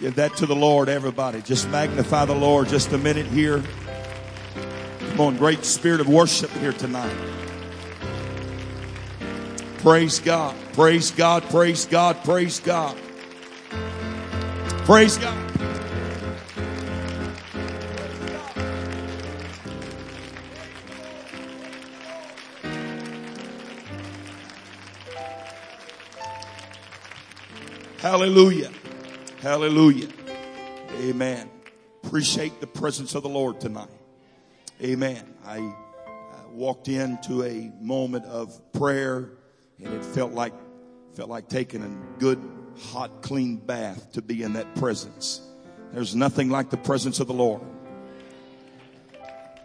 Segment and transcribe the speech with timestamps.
[0.00, 1.42] Give that to the Lord, everybody.
[1.42, 3.62] Just magnify the Lord just a minute here.
[5.10, 7.16] Come on, great spirit of worship here tonight.
[9.78, 10.54] Praise God.
[10.72, 11.42] Praise God.
[11.50, 12.22] Praise God.
[12.22, 12.96] Praise God.
[14.84, 15.36] Praise God.
[27.98, 28.70] Hallelujah.
[29.48, 30.08] Hallelujah.
[31.00, 31.48] Amen.
[32.04, 33.88] Appreciate the presence of the Lord tonight.
[34.82, 35.24] Amen.
[35.42, 39.30] I uh, walked into a moment of prayer
[39.82, 40.52] and it felt like
[41.14, 41.88] felt like taking a
[42.20, 42.38] good
[42.78, 45.40] hot clean bath to be in that presence.
[45.94, 47.62] There's nothing like the presence of the Lord.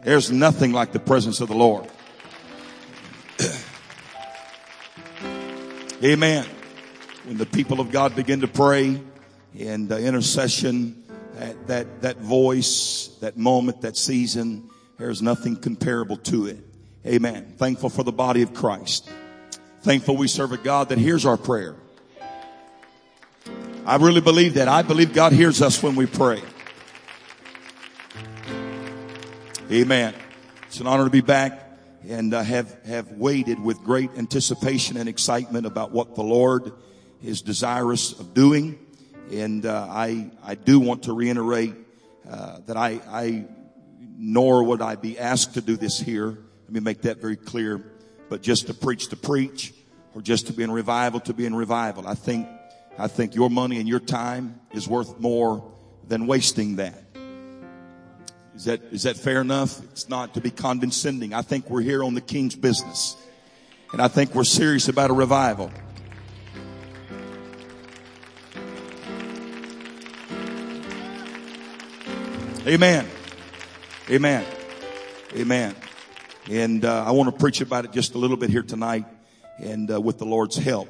[0.05, 1.91] There's nothing like the presence of the Lord.
[6.01, 6.45] Amen.
[7.25, 9.01] When the people of God begin to pray
[9.59, 11.03] and intercession,
[11.35, 16.59] that, that, that voice, that moment, that season, there's nothing comparable to it.
[17.05, 17.53] Amen.
[17.57, 19.09] Thankful for the body of Christ.
[19.81, 21.75] Thankful we serve a God that hears our prayer.
[23.85, 24.69] I really believe that.
[24.69, 26.41] I believe God hears us when we pray.
[29.69, 30.13] Amen.
[30.67, 31.63] It's an honor to be back
[32.07, 36.71] and uh, have, have waited with great anticipation and excitement about what the Lord
[37.21, 38.79] is desirous of doing.
[39.31, 41.75] And uh, I, I do want to reiterate
[42.29, 43.45] uh, that I, I,
[44.17, 46.37] nor would I be asked to do this here.
[46.65, 47.83] Let me make that very clear.
[48.29, 49.73] But just to preach to preach,
[50.15, 52.07] or just to be in revival to be in revival.
[52.07, 52.47] I think,
[52.97, 55.71] I think your money and your time is worth more
[56.07, 57.01] than wasting that.
[58.55, 59.81] Is that, is that fair enough?
[59.91, 61.33] It's not to be condescending.
[61.33, 63.17] I think we're here on the King's business.
[63.91, 65.71] And I think we're serious about a revival.
[72.65, 73.05] Amen.
[74.09, 74.45] Amen.
[75.35, 75.75] Amen.
[76.49, 79.03] And uh, I want to preach about it just a little bit here tonight
[79.57, 80.89] and uh, with the Lord's help.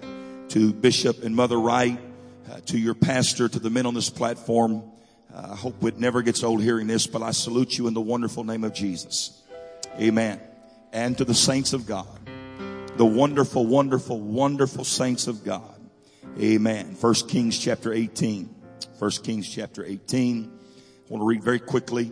[0.50, 2.00] To Bishop and Mother Wright,
[2.52, 4.84] uh, to your pastor, to the men on this platform.
[5.34, 8.02] Uh, I hope it never gets old hearing this, but I salute you in the
[8.02, 9.42] wonderful name of Jesus.
[10.00, 10.40] Amen.
[10.92, 12.20] And to the saints of God.
[12.98, 15.74] The wonderful, wonderful, wonderful saints of God.
[16.40, 16.94] Amen.
[16.94, 18.54] First Kings chapter 18.
[19.00, 20.53] First Kings chapter 18.
[21.14, 22.12] Want to read very quickly.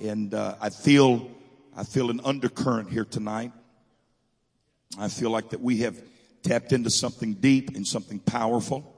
[0.00, 1.30] And uh, I feel,
[1.76, 3.52] I feel an undercurrent here tonight.
[4.98, 6.02] I feel like that we have
[6.42, 8.96] tapped into something deep and something powerful,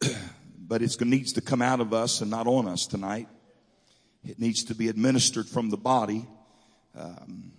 [0.68, 3.26] but it needs to come out of us and not on us tonight.
[4.24, 6.24] It needs to be administered from the body.
[6.96, 7.50] Um,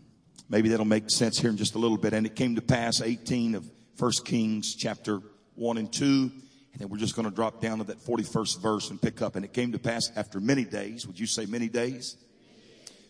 [0.47, 2.13] maybe that'll make sense here in just a little bit.
[2.13, 5.19] And it came to pass 18 of First Kings chapter
[5.55, 6.31] 1 and 2.
[6.77, 9.35] And then we're just going to drop down to that 41st verse and pick up.
[9.35, 11.07] And it came to pass after many days.
[11.07, 12.17] Would you say many days?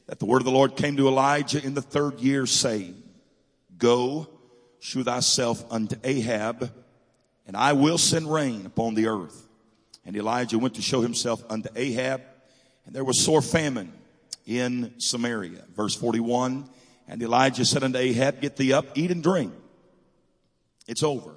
[0.05, 3.03] That the word of the Lord came to Elijah in the third year saying,
[3.77, 4.29] go
[4.79, 6.71] shew thyself unto Ahab,
[7.45, 9.49] and I will send rain upon the earth.
[10.05, 12.21] And Elijah went to show himself unto Ahab,
[12.85, 13.91] and there was sore famine
[14.45, 15.65] in Samaria.
[15.75, 16.69] Verse 41,
[17.09, 19.51] and Elijah said unto Ahab, get thee up, eat and drink.
[20.87, 21.35] It's over.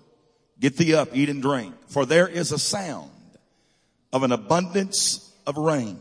[0.61, 3.11] Get thee up, eat and drink, for there is a sound
[4.13, 5.99] of an abundance of rain.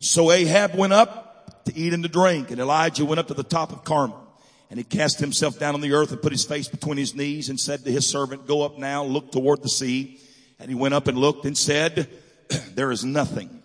[0.00, 3.42] So Ahab went up to eat and to drink, and Elijah went up to the
[3.42, 4.24] top of Carmel.
[4.70, 7.48] And he cast himself down on the earth and put his face between his knees
[7.48, 10.20] and said to his servant, go up now, look toward the sea.
[10.58, 12.08] And he went up and looked and said,
[12.74, 13.62] there is nothing.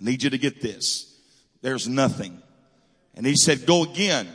[0.00, 1.16] I need you to get this.
[1.62, 2.42] There's nothing.
[3.14, 4.26] And he said, go again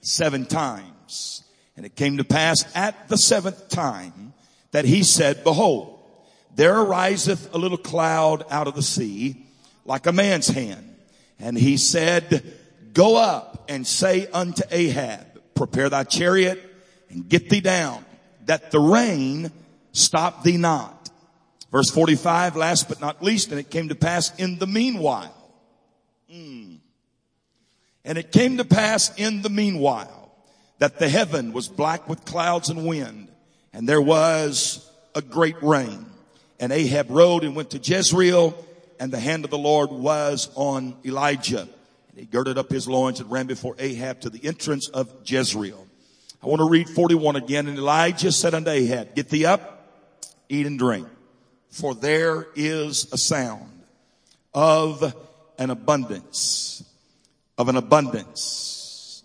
[0.00, 1.42] seven times.
[1.78, 4.32] And it came to pass at the seventh time
[4.72, 6.00] that he said, behold,
[6.56, 9.46] there ariseth a little cloud out of the sea
[9.84, 10.96] like a man's hand.
[11.38, 12.42] And he said,
[12.94, 16.60] go up and say unto Ahab, prepare thy chariot
[17.10, 18.04] and get thee down
[18.46, 19.52] that the rain
[19.92, 21.10] stop thee not.
[21.70, 25.32] Verse 45, last but not least, and it came to pass in the meanwhile.
[26.28, 26.78] Mm,
[28.04, 30.17] and it came to pass in the meanwhile
[30.78, 33.28] that the heaven was black with clouds and wind
[33.72, 36.06] and there was a great rain.
[36.60, 38.64] And Ahab rode and went to Jezreel
[38.98, 41.60] and the hand of the Lord was on Elijah
[42.10, 45.86] And he girded up his loins and ran before Ahab to the entrance of Jezreel.
[46.42, 47.68] I want to read 41 again.
[47.68, 49.86] And Elijah said unto Ahab, get thee up,
[50.48, 51.06] eat and drink,
[51.70, 53.82] for there is a sound
[54.54, 55.14] of
[55.58, 56.82] an abundance,
[57.56, 59.22] of an abundance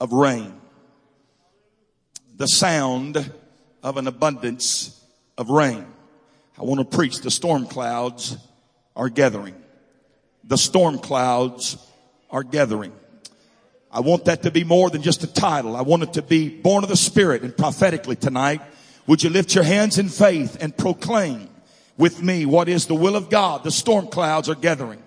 [0.00, 0.60] of rain.
[2.36, 3.30] The sound
[3.84, 5.00] of an abundance
[5.38, 5.86] of rain.
[6.58, 8.36] I want to preach the storm clouds
[8.96, 9.54] are gathering.
[10.42, 11.76] The storm clouds
[12.30, 12.92] are gathering.
[13.88, 15.76] I want that to be more than just a title.
[15.76, 18.60] I want it to be born of the Spirit and prophetically tonight.
[19.06, 21.48] Would you lift your hands in faith and proclaim
[21.96, 23.62] with me what is the will of God?
[23.62, 25.03] The storm clouds are gathering.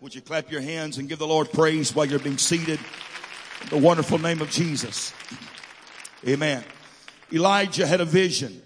[0.00, 2.80] Would you clap your hands and give the Lord praise while you're being seated?
[3.60, 5.12] In the wonderful name of Jesus.
[6.26, 6.64] Amen.
[7.30, 8.62] Elijah had a vision.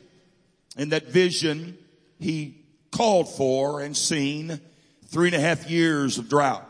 [0.77, 1.77] In that vision,
[2.21, 4.61] he called for and seen
[5.07, 6.65] three and a half years of drought.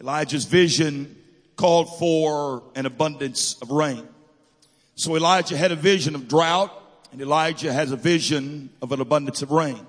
[0.00, 1.14] Elijah's vision
[1.56, 4.08] called for an abundance of rain.
[4.94, 6.72] So Elijah had a vision of drought
[7.12, 9.86] and Elijah has a vision of an abundance of rain.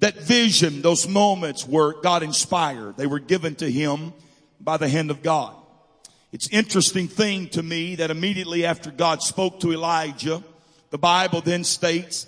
[0.00, 2.96] That vision, those moments were God inspired.
[2.96, 4.12] They were given to him
[4.60, 5.54] by the hand of God.
[6.32, 10.42] It's interesting thing to me that immediately after God spoke to Elijah,
[10.90, 12.26] the Bible then states,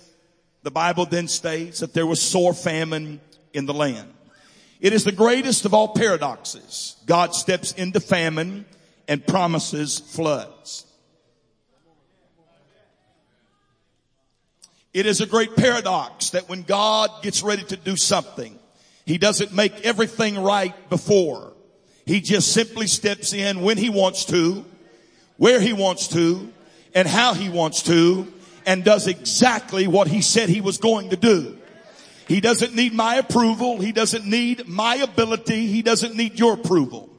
[0.61, 3.21] the Bible then states that there was sore famine
[3.53, 4.13] in the land.
[4.79, 6.97] It is the greatest of all paradoxes.
[7.05, 8.65] God steps into famine
[9.07, 10.85] and promises floods.
[14.93, 18.59] It is a great paradox that when God gets ready to do something,
[19.05, 21.53] He doesn't make everything right before.
[22.05, 24.63] He just simply steps in when He wants to,
[25.37, 26.51] where He wants to,
[26.93, 28.31] and how He wants to,
[28.65, 31.57] and does exactly what He said He was going to do.
[32.27, 33.81] He doesn't need my approval.
[33.81, 35.67] He doesn't need my ability.
[35.67, 37.09] He doesn't need your approval.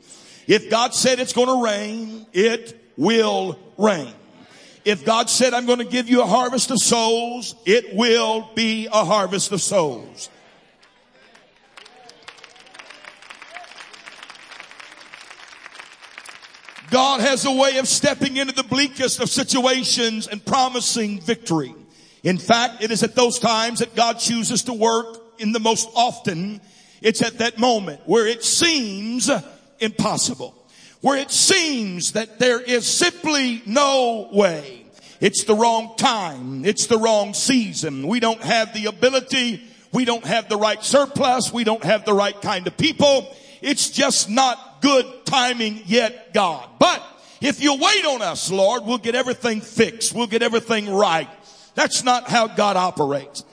[0.47, 4.12] If God said it's going to rain, it will rain.
[4.85, 8.87] If God said, I'm going to give you a harvest of souls, it will be
[8.87, 10.29] a harvest of souls.
[16.91, 21.75] God has a way of stepping into the bleakest of situations and promising victory.
[22.23, 25.89] In fact, it is at those times that God chooses to work in the most
[25.97, 26.61] often.
[27.01, 29.31] It's at that moment where it seems
[29.81, 30.55] impossible
[31.05, 34.87] where it seems that there is simply no way.
[35.21, 36.65] It's the wrong time.
[36.65, 38.09] It's the wrong season.
[38.09, 39.62] We don't have the ability.
[39.93, 41.53] We don't have the right surplus.
[41.53, 43.37] We don't have the right kind of people.
[43.61, 46.67] It's just not good timing yet, God.
[46.79, 47.03] But
[47.43, 50.15] if you wait on us, Lord, we'll get everything fixed.
[50.15, 51.29] We'll get everything right.
[51.75, 53.45] That's not how God operates.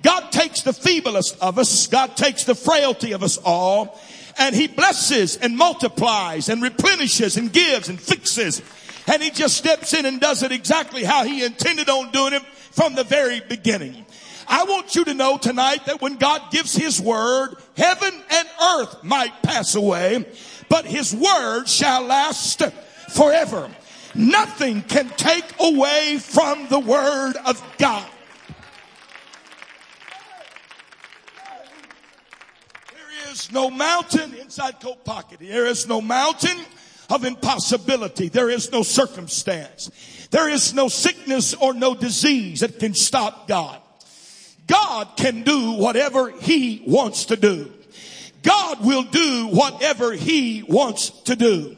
[0.00, 1.86] God takes the feeblest of us.
[1.86, 4.00] God takes the frailty of us all
[4.38, 8.62] and he blesses and multiplies and replenishes and gives and fixes.
[9.06, 12.42] And he just steps in and does it exactly how he intended on doing it
[12.42, 14.04] from the very beginning.
[14.46, 19.02] I want you to know tonight that when God gives his word, heaven and earth
[19.02, 20.26] might pass away,
[20.68, 22.62] but his word shall last
[23.14, 23.70] forever.
[24.14, 28.06] Nothing can take away from the word of God.
[33.34, 35.40] Is no mountain inside coat pocket.
[35.40, 36.56] There is no mountain
[37.10, 38.28] of impossibility.
[38.28, 39.90] There is no circumstance.
[40.30, 43.80] There is no sickness or no disease that can stop God.
[44.68, 47.72] God can do whatever He wants to do.
[48.42, 51.76] God will do whatever He wants to do.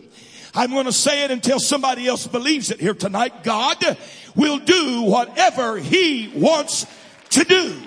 [0.54, 3.44] I'm going to say it until somebody else believes it here tonight.
[3.44, 3.96] God
[4.34, 6.86] will do whatever He wants
[7.30, 7.80] to do.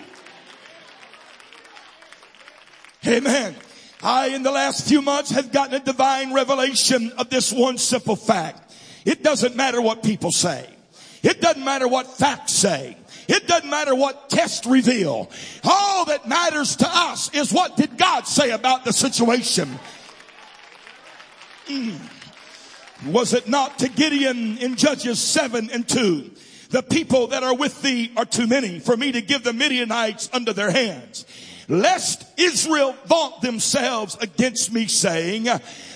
[3.06, 3.56] Amen.
[4.02, 8.16] I, in the last few months, have gotten a divine revelation of this one simple
[8.16, 8.74] fact.
[9.06, 10.70] It doesn't matter what people say.
[11.22, 12.98] It doesn't matter what facts say.
[13.28, 15.30] It doesn't matter what tests reveal.
[15.64, 19.78] All that matters to us is what did God say about the situation.
[21.68, 22.00] Mm.
[23.08, 26.32] Was it not to Gideon in Judges 7 and 2?
[26.70, 30.30] The people that are with thee are too many for me to give the Midianites
[30.34, 31.26] under their hands
[31.70, 35.48] lest Israel vaunt themselves against me saying,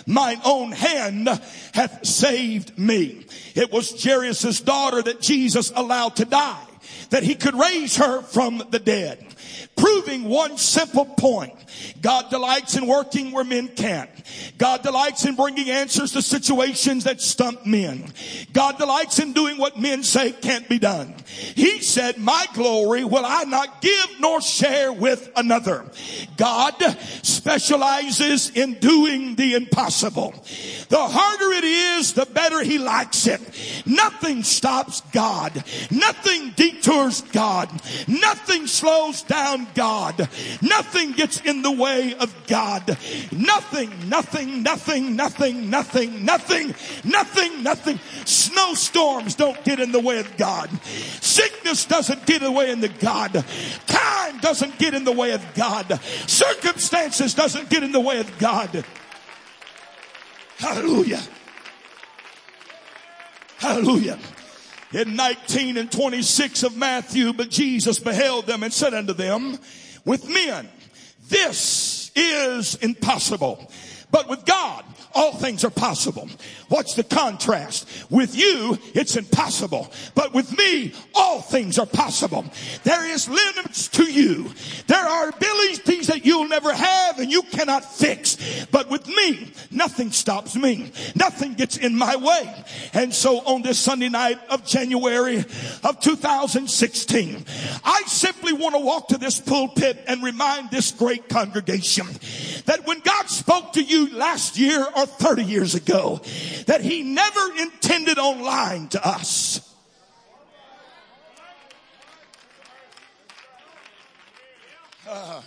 [0.05, 1.27] mine own hand
[1.73, 3.25] hath saved me.
[3.55, 6.67] It was Jairus' daughter that Jesus allowed to die,
[7.09, 9.25] that he could raise her from the dead.
[9.75, 11.53] Proving one simple point.
[12.01, 14.09] God delights in working where men can't.
[14.57, 18.11] God delights in bringing answers to situations that stump men.
[18.53, 21.15] God delights in doing what men say can't be done.
[21.25, 25.85] He said, my glory will I not give nor share with another.
[26.37, 26.75] God
[27.23, 30.33] specializes in doing the impossible.
[30.89, 33.41] The harder it is, the better he likes it.
[33.85, 35.63] Nothing stops God.
[35.89, 37.69] Nothing detours God.
[38.07, 40.29] Nothing slows down God.
[40.61, 42.87] Nothing gets in the way of God.
[43.31, 47.99] Nothing, nothing, nothing, nothing, nothing, nothing, nothing, nothing.
[48.25, 50.69] Snowstorms don't get in the way of God.
[51.21, 53.45] Sickness doesn't get in the way of the God.
[53.87, 55.99] Time doesn't get in the way of God.
[56.27, 58.85] Circumstances doesn't get in the way of God.
[60.57, 61.21] Hallelujah.
[63.57, 64.19] Hallelujah.
[64.93, 69.57] In 19 and 26 of Matthew, but Jesus beheld them and said unto them,
[70.05, 70.69] with men,
[71.29, 73.71] this is impossible.
[74.13, 76.29] But with God, all things are possible.
[76.69, 77.87] Watch the contrast.
[78.11, 79.91] With you, it's impossible.
[80.13, 82.45] But with me, all things are possible.
[82.83, 84.51] There is limits to you.
[84.85, 88.65] There are abilities that you'll never have and you cannot fix.
[88.71, 90.91] But with me, nothing stops me.
[91.15, 92.65] Nothing gets in my way.
[92.93, 95.43] And so on this Sunday night of January
[95.83, 97.45] of 2016,
[97.83, 102.05] I simply want to walk to this pulpit and remind this great congregation
[102.65, 106.21] that when God spoke to you last year or 30 years ago,
[106.67, 109.69] that he never intended on lying to us.
[115.07, 115.41] Uh,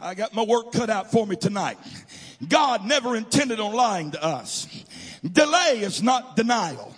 [0.00, 1.78] I got my work cut out for me tonight.
[2.46, 4.66] God never intended on lying to us.
[5.22, 6.94] Delay is not denial.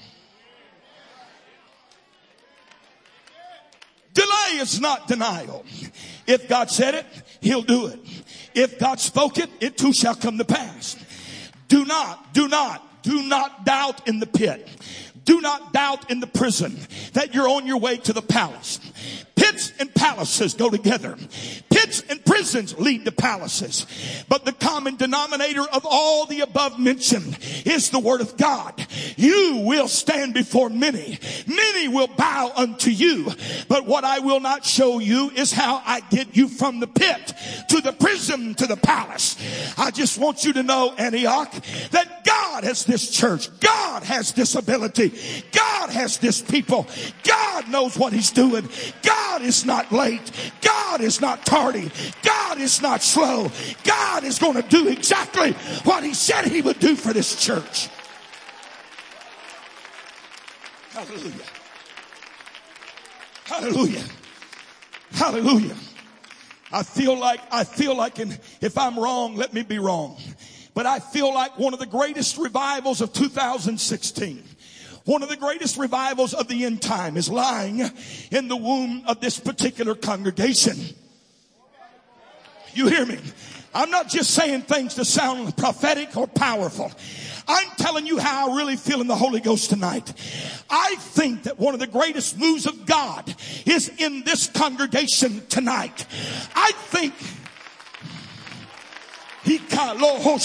[4.13, 5.65] Delay is not denial.
[6.27, 7.07] If God said it,
[7.41, 8.01] He'll do it.
[8.57, 10.97] If God spoke it, it too shall come to pass.
[11.69, 14.67] Do not, do not, do not doubt in the pit.
[15.27, 16.79] Do not doubt in the prison
[17.13, 18.81] that you're on your way to the palace.
[19.37, 21.17] Pits and palaces go together.
[21.71, 23.87] Pits and prisons lead to palaces.
[24.31, 28.87] But the common denominator of all the above mentioned is the word of God.
[29.17, 31.19] You will stand before many.
[31.47, 33.31] Many will bow unto you.
[33.69, 37.35] But what I will not show you is how I get you from the pit
[37.69, 39.37] to the prison to the palace.
[39.77, 41.53] I just want you to know, Antioch,
[41.91, 43.49] that God has this church.
[43.61, 45.13] God has this ability.
[45.53, 46.87] God has this people.
[47.23, 48.67] God knows what he's doing.
[49.03, 50.31] God God is not late.
[50.63, 51.91] God is not tardy.
[52.23, 53.51] God is not slow.
[53.85, 55.53] God is going to do exactly
[55.85, 57.89] what he said he would do for this church.
[60.93, 61.45] Hallelujah.
[63.45, 64.05] Hallelujah.
[65.13, 65.77] Hallelujah.
[66.73, 70.17] I feel like, I feel like, and if I'm wrong, let me be wrong.
[70.73, 74.43] But I feel like one of the greatest revivals of 2016
[75.07, 77.81] one of the greatest revivals of the end time is lying
[78.31, 80.77] in the womb of this particular congregation.
[82.75, 83.19] You hear me?
[83.73, 86.91] I'm not just saying things to sound prophetic or powerful.
[87.47, 90.13] I'm telling you how I really feel in the Holy Ghost tonight.
[90.69, 93.33] I think that one of the greatest moves of God
[93.65, 96.05] is in this congregation tonight.
[96.55, 97.15] I think
[100.27, 100.39] oh,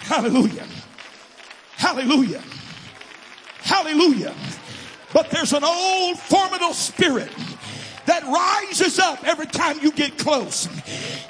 [0.00, 0.66] Hallelujah.
[1.76, 2.42] Hallelujah.
[3.58, 4.34] Hallelujah.
[5.12, 7.30] But there's an old formidable spirit
[8.06, 10.68] that rises up every time you get close.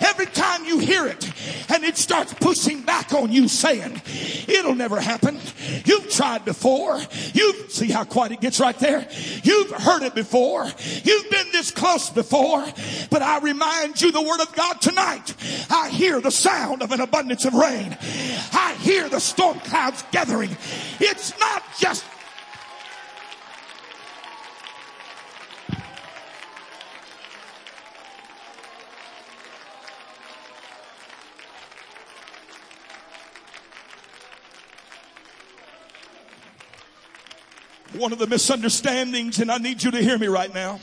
[0.00, 1.25] Every time you hear it
[1.71, 4.00] and it starts pushing back on you saying,
[4.47, 5.38] it'll never happen.
[5.85, 7.00] You've tried before.
[7.33, 9.09] You see how quiet it gets right there.
[9.42, 10.64] You've heard it before.
[11.04, 12.64] You've been this close before,
[13.11, 15.35] but I remind you the word of God tonight.
[15.71, 17.97] I hear the sound of an abundance of rain.
[18.52, 20.56] I hear the storm clouds gathering.
[21.00, 22.04] It's not just
[37.97, 40.81] One of the misunderstandings, and I need you to hear me right now.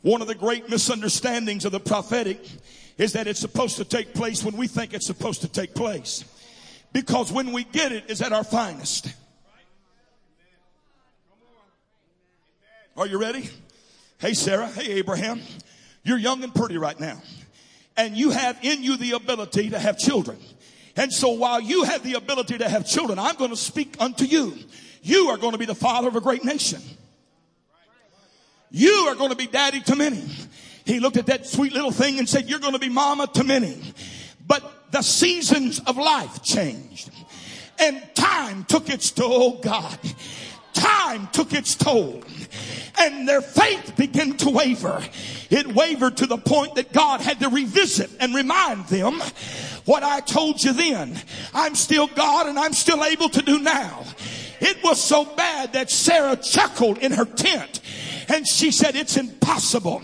[0.00, 2.40] One of the great misunderstandings of the prophetic
[2.98, 6.24] is that it's supposed to take place when we think it's supposed to take place.
[6.92, 9.14] Because when we get it is at our finest.
[12.96, 13.48] Are you ready?
[14.18, 15.40] Hey Sarah, hey Abraham,
[16.02, 17.22] you're young and pretty right now.
[17.96, 20.38] And you have in you the ability to have children.
[20.96, 24.24] And so while you have the ability to have children, I'm going to speak unto
[24.24, 24.58] you
[25.02, 26.80] you are going to be the father of a great nation.
[28.70, 30.24] You are going to be daddy to many.
[30.84, 33.44] He looked at that sweet little thing and said, you're going to be mama to
[33.44, 33.80] many.
[34.46, 37.10] But the seasons of life changed
[37.78, 39.60] and time took its toll.
[39.60, 39.98] God,
[40.72, 42.22] time took its toll
[42.98, 45.02] and their faith began to waver.
[45.50, 49.20] It wavered to the point that God had to revisit and remind them
[49.84, 51.18] what I told you then.
[51.52, 54.04] I'm still God and I'm still able to do now.
[54.64, 57.80] It was so bad that Sarah chuckled in her tent
[58.28, 60.00] and she said, it's impossible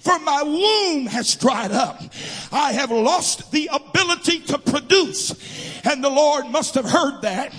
[0.00, 2.02] for my womb has dried up.
[2.52, 5.30] I have lost the ability to produce.
[5.84, 7.54] And the Lord must have heard that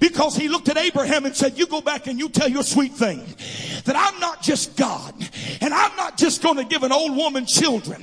[0.00, 2.92] because he looked at Abraham and said, you go back and you tell your sweet
[2.92, 3.24] thing
[3.84, 5.14] that I'm not just God
[5.60, 8.02] and I'm not just going to give an old woman children,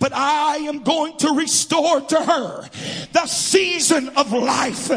[0.00, 2.68] but I am going to restore to her
[3.12, 4.90] the season of life.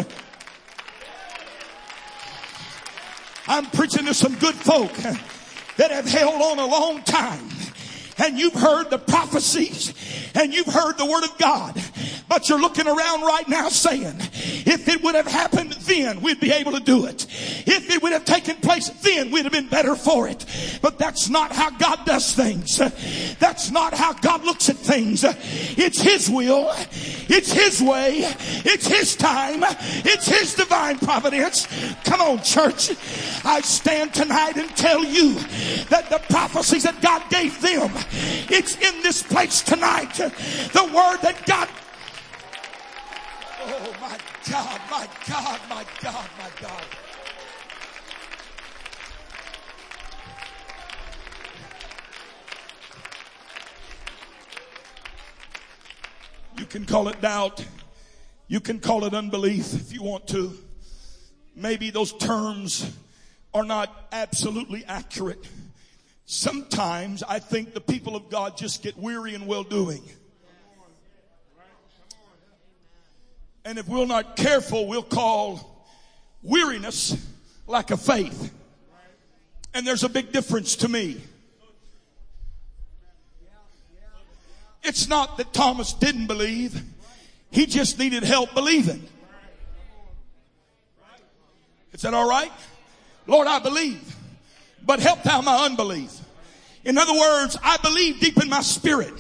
[3.48, 4.92] I'm preaching to some good folk
[5.78, 7.48] that have held on a long time
[8.18, 9.94] and you've heard the prophecies
[10.36, 11.82] and you've heard the word of God,
[12.28, 14.16] but you're looking around right now saying,
[14.66, 17.26] if it would have happened then, we'd be able to do it.
[17.68, 20.46] If it would have taken place then, we'd have been better for it.
[20.82, 22.78] But that's not how God does things.
[23.40, 25.24] That's not how God looks at things.
[25.24, 26.72] It's His will.
[27.28, 28.20] It's His way.
[28.66, 29.64] It's His time.
[29.64, 31.68] It's His divine providence.
[32.04, 32.92] Come on, church.
[33.46, 35.34] I stand tonight and tell you
[35.90, 40.14] that the prophecies that God gave them it's in this place tonight.
[40.16, 41.70] The word that God.
[43.68, 44.18] Oh my
[44.50, 46.84] God, my God, my God, my God.
[56.58, 57.66] You can call it doubt.
[58.48, 60.58] You can call it unbelief if you want to.
[61.56, 62.92] Maybe those terms
[63.54, 65.48] are not absolutely accurate.
[66.26, 70.02] Sometimes I think the people of God just get weary in well doing.
[73.64, 75.88] And if we're not careful, we'll call
[76.42, 77.16] weariness
[77.68, 78.52] lack of faith.
[79.74, 81.22] And there's a big difference to me.
[84.84, 86.82] It's not that Thomas didn't believe.
[87.52, 89.08] He just needed help believing.
[91.92, 92.52] Is that all right?
[93.26, 94.15] Lord, I believe
[94.86, 96.12] but help thou my unbelief.
[96.84, 99.14] In other words, I believe deep in my spirit,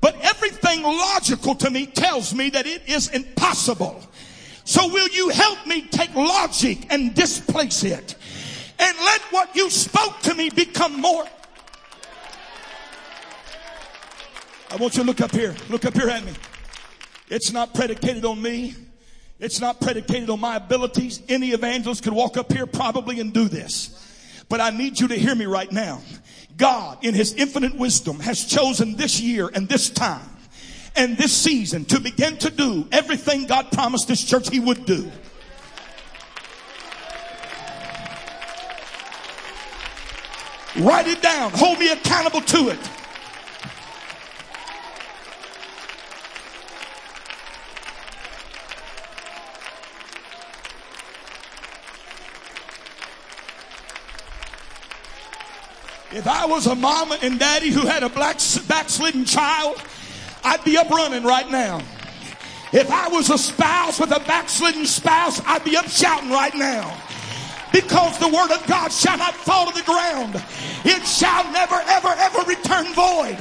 [0.00, 4.00] but everything logical to me tells me that it is impossible.
[4.64, 8.14] So will you help me take logic and displace it?
[8.78, 11.24] And let what you spoke to me become more.
[14.70, 15.54] I want you to look up here.
[15.68, 16.32] Look up here at me.
[17.28, 18.74] It's not predicated on me.
[19.38, 21.20] It's not predicated on my abilities.
[21.28, 24.11] Any evangelist could walk up here probably and do this.
[24.48, 26.00] But I need you to hear me right now.
[26.56, 30.28] God, in his infinite wisdom, has chosen this year and this time
[30.94, 35.10] and this season to begin to do everything God promised this church he would do.
[40.76, 41.50] Write it down.
[41.52, 42.78] Hold me accountable to it.
[56.14, 59.82] If I was a mama and daddy who had a black backslidden child,
[60.44, 61.80] I'd be up running right now.
[62.72, 67.01] If I was a spouse with a backslidden spouse, I'd be up shouting right now
[67.72, 70.34] because the word of God shall not fall to the ground.
[70.84, 73.38] It shall never, ever, ever return void.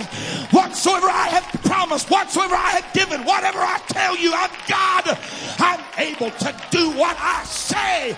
[0.51, 5.17] Whatsoever I have promised, whatsoever I have given, whatever I tell you, I'm God.
[5.59, 8.17] I'm able to do what I say.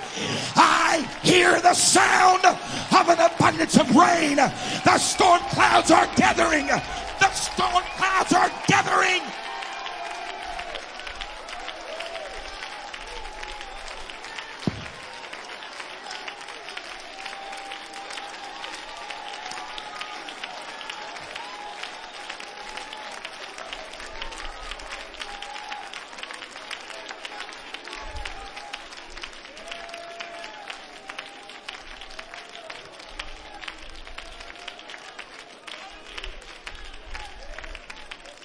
[0.56, 4.38] I hear the sound of an abundance of rain.
[4.38, 6.68] The storm clouds are gathering.
[6.68, 9.22] The storm clouds are gathering.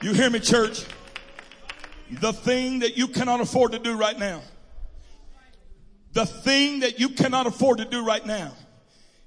[0.08, 0.86] You hear me, church?
[2.10, 4.40] The thing that you cannot afford to do right now,
[6.14, 8.52] the thing that you cannot afford to do right now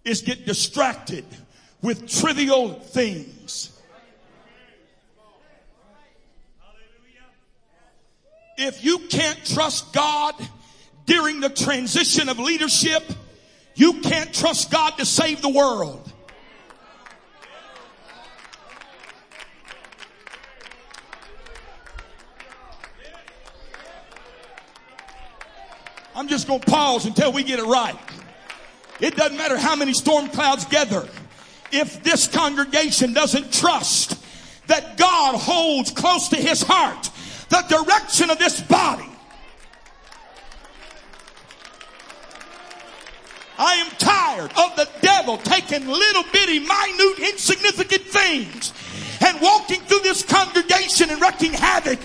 [0.04, 1.24] is get distracted
[1.84, 3.80] with trivial things.
[8.58, 10.34] If you can't trust God
[11.06, 13.04] during the transition of leadership,
[13.76, 16.11] you can't trust God to save the world.
[26.22, 27.98] I'm just going to pause until we get it right.
[29.00, 31.10] It doesn't matter how many storm clouds gather.
[31.72, 34.24] If this congregation doesn't trust
[34.68, 37.10] that God holds close to his heart
[37.50, 39.10] the direction of this body,
[43.58, 48.74] I am tired of the devil taking little bitty, minute, insignificant things
[49.24, 52.00] and walking through this congregation and wreaking havoc.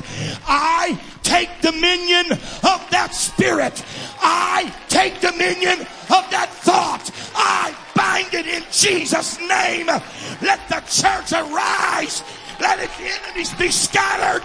[0.46, 3.84] I take dominion of that spirit.
[4.20, 7.10] I take dominion of that thought.
[7.34, 9.86] I bind it in Jesus' name.
[9.86, 12.22] Let the church arise.
[12.60, 14.42] Let its enemies be scattered.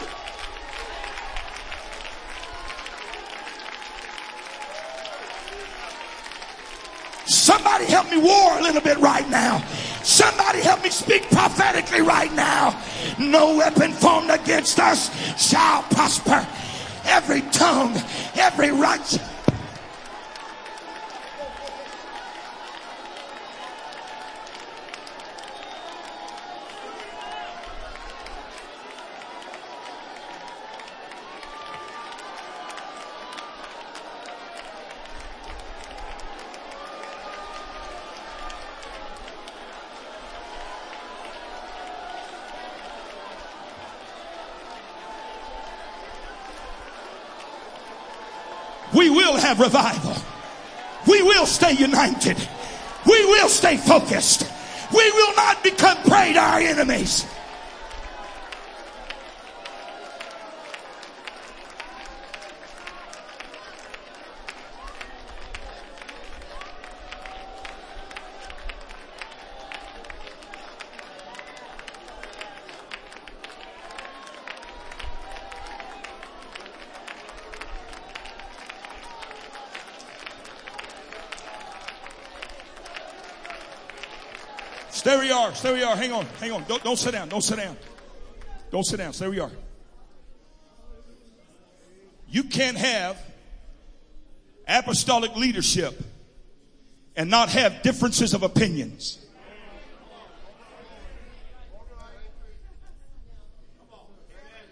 [7.25, 9.63] Somebody help me war a little bit right now.
[10.03, 12.79] Somebody help me speak prophetically right now.
[13.19, 15.09] No weapon formed against us
[15.39, 16.45] shall prosper.
[17.05, 17.95] Every tongue,
[18.35, 19.19] every righteous.
[49.01, 50.15] we will have revival.
[51.07, 52.37] We will stay united.
[53.05, 54.49] We will stay focused.
[54.93, 57.25] We will not become prey to our enemies.
[85.11, 85.51] Stay we are.
[85.51, 85.95] Where you are.
[85.97, 86.25] Hang on.
[86.39, 86.63] Hang on.
[86.69, 87.27] Don't, don't sit down.
[87.27, 87.75] Don't sit down.
[88.71, 89.11] Don't sit down.
[89.11, 89.51] Where you are.
[92.29, 93.21] You can't have
[94.65, 96.01] apostolic leadership
[97.17, 99.19] and not have differences of opinions.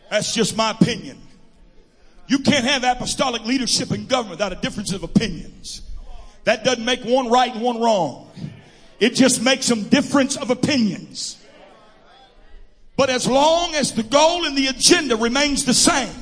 [0.09, 1.17] That's just my opinion.
[2.27, 5.81] You can't have apostolic leadership in government without a difference of opinions.
[6.45, 8.31] That doesn't make one right and one wrong.
[8.99, 11.37] It just makes some difference of opinions.
[12.97, 16.13] But as long as the goal and the agenda remains the same,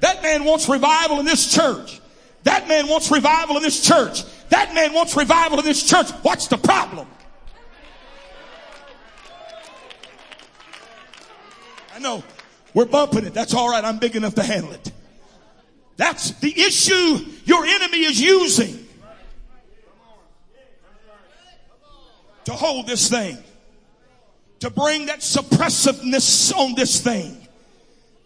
[0.00, 2.00] that man wants revival in this church.
[2.44, 4.22] That man wants revival in this church.
[4.50, 6.10] That man wants revival in this church.
[6.22, 7.08] What's the problem?
[11.94, 12.22] I know
[12.74, 13.34] we're bumping it.
[13.34, 13.84] That's all right.
[13.84, 14.92] I'm big enough to handle it.
[15.96, 18.80] That's the issue your enemy is using
[22.44, 23.38] to hold this thing,
[24.60, 27.40] to bring that suppressiveness on this thing.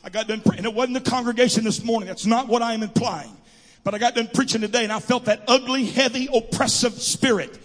[0.02, 2.08] I got done, and it wasn't the congregation this morning.
[2.08, 3.36] That's not what I am implying.
[3.84, 7.58] But I got done preaching today and I felt that ugly, heavy, oppressive spirit.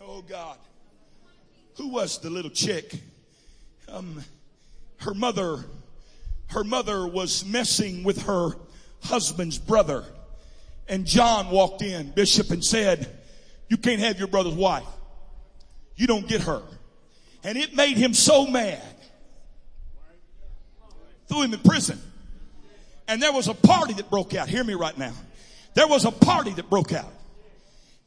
[0.00, 0.58] Oh God.
[1.76, 2.92] Who was the little chick?
[3.88, 4.22] Um,
[5.00, 5.64] her mother,
[6.48, 8.50] her mother was messing with her
[9.02, 10.04] husband's brother.
[10.88, 13.16] And John walked in, Bishop, and said,
[13.68, 14.86] you can't have your brother's wife.
[15.96, 16.62] You don't get her.
[17.44, 18.82] And it made him so mad.
[21.28, 21.98] Threw him in prison.
[23.06, 24.48] And there was a party that broke out.
[24.48, 25.12] Hear me right now.
[25.74, 27.12] There was a party that broke out.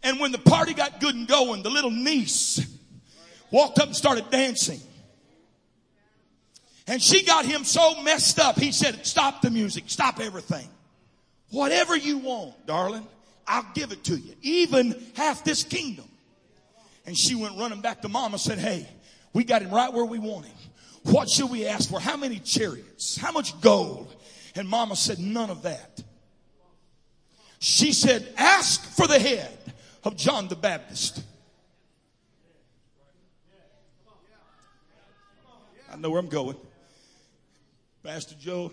[0.03, 2.59] And when the party got good and going, the little niece
[3.51, 4.81] walked up and started dancing.
[6.87, 8.57] And she got him so messed up.
[8.57, 10.67] He said, stop the music, stop everything.
[11.49, 13.07] Whatever you want, darling,
[13.47, 14.33] I'll give it to you.
[14.41, 16.05] Even half this kingdom.
[17.05, 18.87] And she went running back to mama and said, hey,
[19.33, 20.55] we got him right where we want him.
[21.03, 21.99] What should we ask for?
[21.99, 23.17] How many chariots?
[23.17, 24.13] How much gold?
[24.55, 26.01] And mama said, none of that.
[27.59, 29.57] She said, ask for the head
[30.03, 31.23] of John the Baptist.
[35.91, 36.57] I know where I'm going.
[38.03, 38.69] Pastor Joe,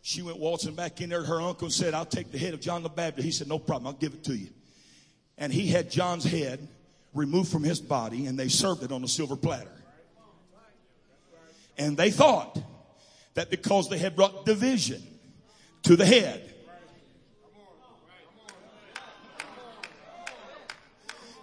[0.00, 1.22] she went waltzing back in there.
[1.22, 3.22] Her uncle said, I'll take the head of John the Baptist.
[3.22, 4.48] He said, No problem, I'll give it to you.
[5.36, 6.66] And he had John's head
[7.12, 9.70] removed from his body and they served it on a silver platter.
[11.76, 12.58] And they thought
[13.34, 15.02] that because they had brought division
[15.82, 16.50] to the head,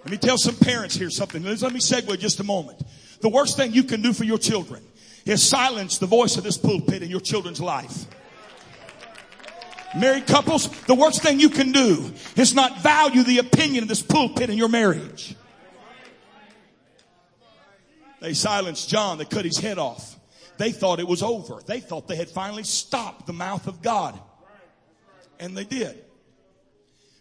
[0.04, 1.44] Let me tell some parents here something.
[1.44, 2.82] Let me segue just a moment.
[3.22, 4.82] the worst thing you can do for your children
[5.26, 8.06] is silence the voice of this pulpit in your children's life.
[9.96, 14.02] Married couples, the worst thing you can do is not value the opinion of this
[14.02, 15.36] pulpit in your marriage.
[18.22, 19.18] They silenced John.
[19.18, 20.16] They cut his head off.
[20.58, 21.60] They thought it was over.
[21.66, 24.18] They thought they had finally stopped the mouth of God.
[25.40, 26.06] And they did.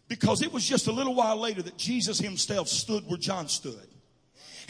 [0.08, 3.86] Because it was just a little while later that Jesus himself stood where John stood.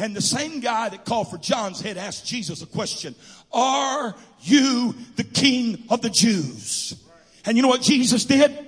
[0.00, 3.14] And the same guy that called for John's head asked Jesus a question.
[3.52, 6.94] Are you the king of the Jews?
[7.44, 8.66] And you know what Jesus did?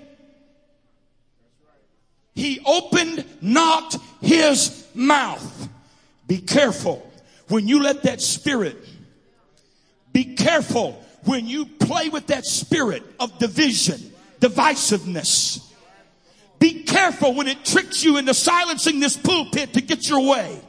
[2.35, 5.69] He opened not his mouth.
[6.27, 7.11] Be careful
[7.49, 8.77] when you let that spirit,
[10.13, 14.01] be careful when you play with that spirit of division,
[14.41, 15.71] divisiveness.
[16.59, 20.61] Be careful when it tricks you into silencing this pulpit to get your way.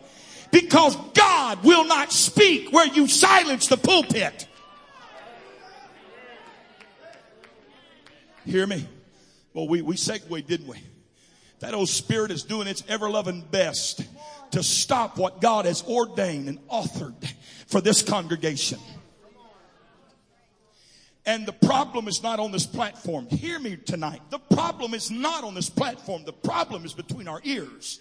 [0.53, 4.47] Because God will not speak where you silence the pulpit.
[8.45, 8.87] Hear me?
[9.55, 10.77] Well, we, we segued, didn't we?
[11.59, 14.03] That old spirit is doing its ever loving best
[14.51, 17.33] to stop what God has ordained and authored
[17.65, 18.77] for this congregation.
[21.25, 23.27] And the problem is not on this platform.
[23.27, 24.21] Hear me tonight.
[24.29, 26.25] The problem is not on this platform.
[26.25, 27.99] The problem is between our ears.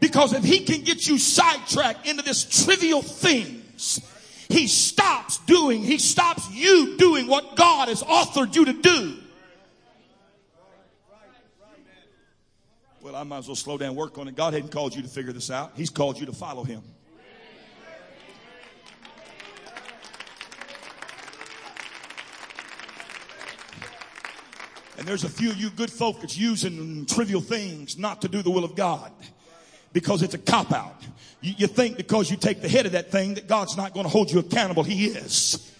[0.00, 4.00] Because if he can get you sidetracked into this trivial things,
[4.48, 9.16] he stops doing, he stops you doing what God has authored you to do.
[13.02, 14.36] Well, I might as well slow down, work on it.
[14.36, 15.72] God hadn't called you to figure this out.
[15.76, 16.82] He's called you to follow him.
[24.98, 28.42] And there's a few of you good folk that's using trivial things not to do
[28.42, 29.10] the will of God
[29.92, 30.96] because it's a cop out.
[31.40, 34.04] You, you think because you take the head of that thing that God's not going
[34.04, 34.82] to hold you accountable.
[34.82, 35.72] He is.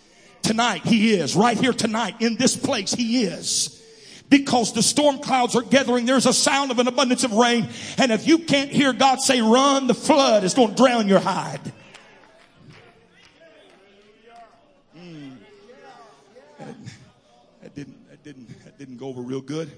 [0.42, 1.36] Tonight, He is.
[1.36, 3.80] Right here tonight, in this place, He is
[4.30, 6.06] because the storm clouds are gathering.
[6.06, 7.68] There's a sound of an abundance of rain.
[7.98, 11.18] And if you can't hear God say run, the flood is going to drown your
[11.18, 11.60] hide.
[14.96, 15.36] Mm.
[16.58, 16.74] That,
[17.62, 19.70] that, didn't, that, didn't, that didn't go over real good.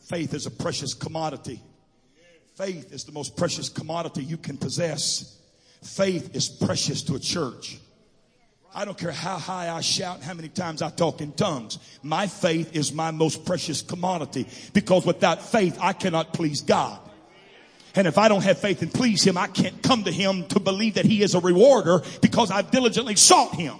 [0.00, 1.60] Faith is a precious commodity.
[2.62, 5.36] Faith is the most precious commodity you can possess.
[5.82, 7.80] Faith is precious to a church.
[8.72, 11.80] I don't care how high I shout how many times I talk in tongues.
[12.04, 17.00] My faith is my most precious commodity because without faith, I cannot please God.
[17.96, 20.60] And if I don't have faith and please Him, I can't come to Him to
[20.60, 23.74] believe that He is a rewarder because I've diligently sought Him.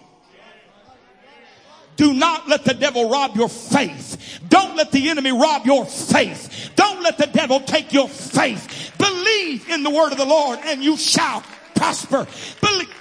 [2.02, 4.40] Do not let the devil rob your faith.
[4.48, 6.72] Don't let the enemy rob your faith.
[6.74, 8.92] Don't let the devil take your faith.
[8.98, 11.44] Believe in the word of the Lord and you shall
[11.76, 12.26] prosper.
[12.60, 12.92] Believe,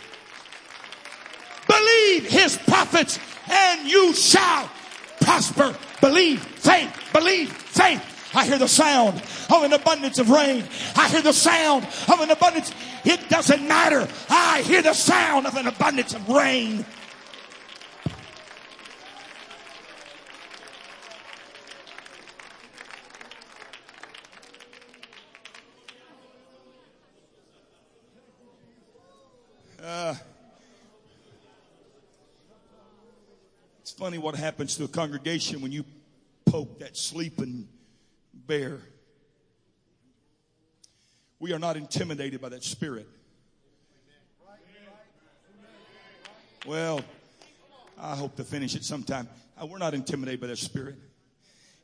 [1.67, 3.17] believe his prophets
[3.49, 4.69] and you shall
[5.19, 5.75] prosper.
[5.99, 6.95] Believe faith.
[7.11, 8.03] Believe faith.
[8.35, 10.63] I hear the sound of an abundance of rain.
[10.95, 12.71] I hear the sound of an abundance.
[13.03, 14.07] It doesn't matter.
[14.29, 16.85] I hear the sound of an abundance of rain.
[30.01, 30.15] Uh,
[33.81, 35.85] it's funny what happens to a congregation when you
[36.43, 37.67] poke that sleeping
[38.33, 38.79] bear.
[41.39, 43.07] We are not intimidated by that spirit.
[46.65, 47.01] Well,
[47.99, 49.29] I hope to finish it sometime.
[49.55, 50.95] Uh, we're not intimidated by that spirit.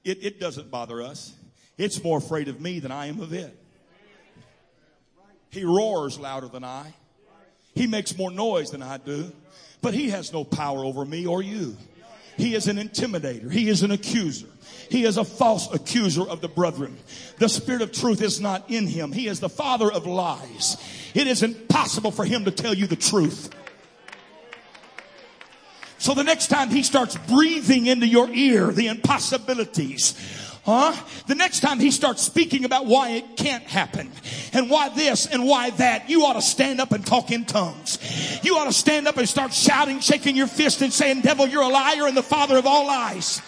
[0.03, 1.35] It, it doesn't bother us.
[1.77, 3.55] It's more afraid of me than I am of it.
[5.51, 6.95] He roars louder than I.
[7.77, 9.31] He makes more noise than I do,
[9.81, 11.77] but he has no power over me or you.
[12.35, 13.51] He is an intimidator.
[13.51, 14.47] He is an accuser.
[14.89, 16.97] He is a false accuser of the brethren.
[17.37, 19.11] The spirit of truth is not in him.
[19.11, 20.77] He is the father of lies.
[21.13, 23.49] It is impossible for him to tell you the truth.
[25.99, 30.15] So the next time he starts breathing into your ear the impossibilities,
[30.67, 30.93] Huh?
[31.27, 34.11] The next time he starts speaking about why it can't happen
[34.51, 37.97] and why this and why that, you ought to stand up and talk in tongues.
[38.43, 41.61] You ought to stand up and start shouting, shaking your fist and saying, devil, you're
[41.61, 43.41] a liar and the father of all lies.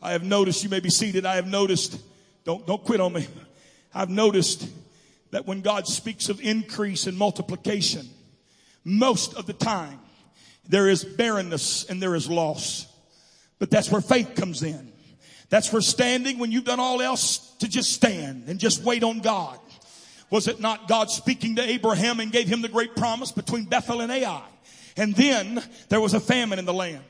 [0.00, 2.00] I have noticed, you may be seated, I have noticed,
[2.44, 3.26] don't, don't quit on me.
[3.94, 4.68] I've noticed
[5.30, 8.08] that when God speaks of increase and multiplication,
[8.84, 9.98] most of the time
[10.68, 12.86] there is barrenness and there is loss.
[13.58, 14.92] But that's where faith comes in.
[15.48, 19.20] That's where standing when you've done all else to just stand and just wait on
[19.20, 19.58] God.
[20.30, 24.00] Was it not God speaking to Abraham and gave him the great promise between Bethel
[24.00, 24.42] and Ai?
[24.96, 27.04] And then there was a famine in the land.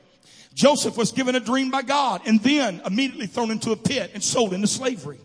[0.53, 4.23] Joseph was given a dream by God and then immediately thrown into a pit and
[4.23, 5.19] sold into slavery.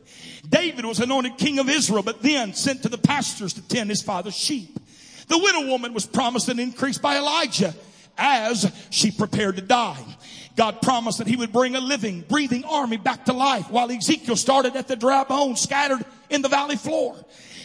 [0.49, 4.03] David was anointed king of Israel, but then sent to the pastures to tend his
[4.03, 4.79] father's sheep.
[5.29, 7.75] The widow woman was promised an increase by Elijah
[8.19, 10.05] as she prepared to die.
[10.57, 14.37] God promised that he would bring a living, breathing army back to life while Ezekiel
[14.37, 17.17] started at the dry bones scattered in the valley floor.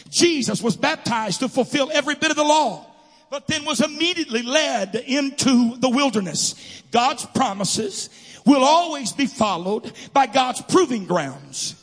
[0.08, 2.86] Jesus was baptized to fulfill every bit of the law,
[3.30, 6.82] but then was immediately led into the wilderness.
[6.90, 8.08] God's promises
[8.46, 11.74] will always be followed by God's proving grounds.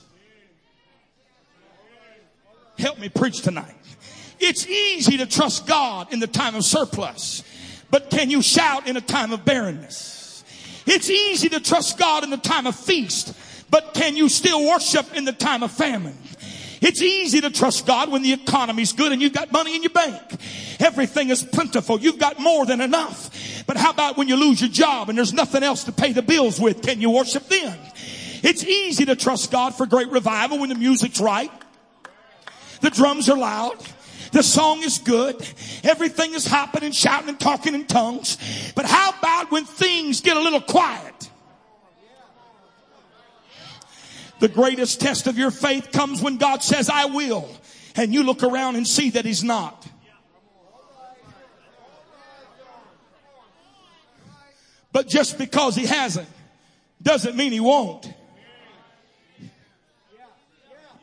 [2.77, 3.75] Help me preach tonight.
[4.39, 7.43] It's easy to trust God in the time of surplus,
[7.89, 10.43] but can you shout in a time of barrenness?
[10.85, 13.33] It's easy to trust God in the time of feast,
[13.69, 16.17] but can you still worship in the time of famine?
[16.81, 19.91] It's easy to trust God when the economy's good and you've got money in your
[19.91, 20.21] bank.
[20.79, 21.99] Everything is plentiful.
[21.99, 23.63] You've got more than enough.
[23.65, 26.21] But how about when you lose your job and there's nothing else to pay the
[26.21, 26.83] bills with?
[26.83, 27.75] Can you worship then?
[28.43, 31.51] It's easy to trust God for great revival when the music's right.
[32.81, 33.77] The drums are loud.
[34.31, 35.35] The song is good.
[35.83, 38.37] Everything is hopping and shouting and talking in tongues.
[38.75, 41.29] But how about when things get a little quiet?
[44.39, 47.49] The greatest test of your faith comes when God says, I will.
[47.95, 49.87] And you look around and see that He's not.
[54.91, 56.27] But just because He hasn't
[57.01, 58.11] doesn't mean He won't.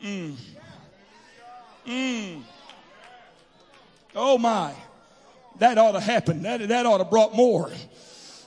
[0.03, 0.35] Mm.
[1.87, 2.41] Mm.
[4.15, 4.73] Oh my.
[5.59, 6.43] That ought to happen.
[6.43, 7.71] That, that ought to brought more.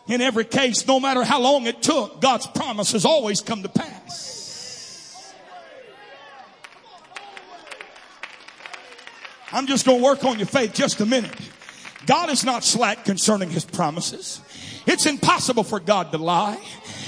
[0.08, 5.34] In every case, no matter how long it took, God's promises always come to pass.
[9.52, 11.34] I'm just going to work on your faith just a minute.
[12.04, 14.40] God is not slack concerning his promises.
[14.86, 16.60] It's impossible for God to lie.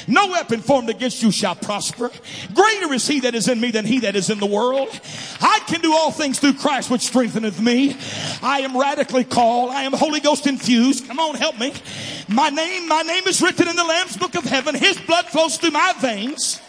[0.08, 2.10] No weapon formed against you shall prosper.
[2.54, 4.88] Greater is he that is in me than he that is in the world.
[5.40, 7.94] I can do all things through Christ which strengtheneth me.
[8.42, 9.70] I am radically called.
[9.70, 11.06] I am Holy Ghost infused.
[11.06, 11.74] Come on, help me.
[12.26, 14.74] My name, my name is written in the Lamb's book of heaven.
[14.74, 16.60] His blood flows through my veins.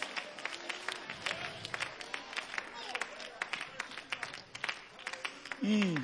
[5.64, 6.02] Mm.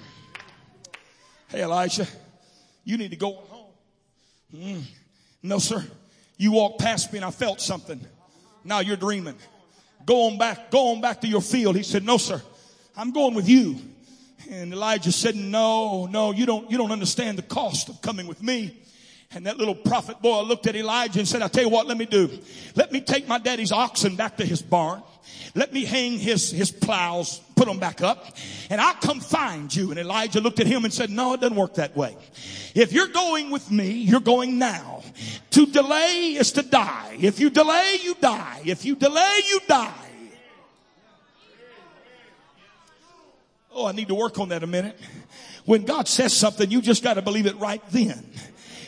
[1.48, 2.06] Hey, Elijah,
[2.84, 3.72] you need to go home.
[4.54, 4.82] Mm.
[5.42, 5.84] No, sir.
[6.36, 8.00] You walked past me and I felt something.
[8.64, 9.36] Now you're dreaming.
[10.04, 11.76] Go on back, go on back to your field.
[11.76, 12.40] He said, no, sir.
[12.96, 13.76] I'm going with you.
[14.50, 18.42] And Elijah said, no, no, you don't, you don't understand the cost of coming with
[18.42, 18.82] me.
[19.32, 21.98] And that little prophet boy looked at Elijah and said, I'll tell you what, let
[21.98, 22.30] me do.
[22.76, 25.02] Let me take my daddy's oxen back to his barn.
[25.54, 28.36] Let me hang his, his plows, put them back up,
[28.68, 29.90] and I'll come find you.
[29.90, 32.16] And Elijah looked at him and said, no, it doesn't work that way.
[32.74, 35.02] If you're going with me, you're going now.
[35.52, 37.16] To delay is to die.
[37.20, 38.60] If you delay, you die.
[38.66, 39.94] If you delay, you die.
[43.72, 44.98] Oh, I need to work on that a minute.
[45.64, 48.30] When God says something, you just got to believe it right then.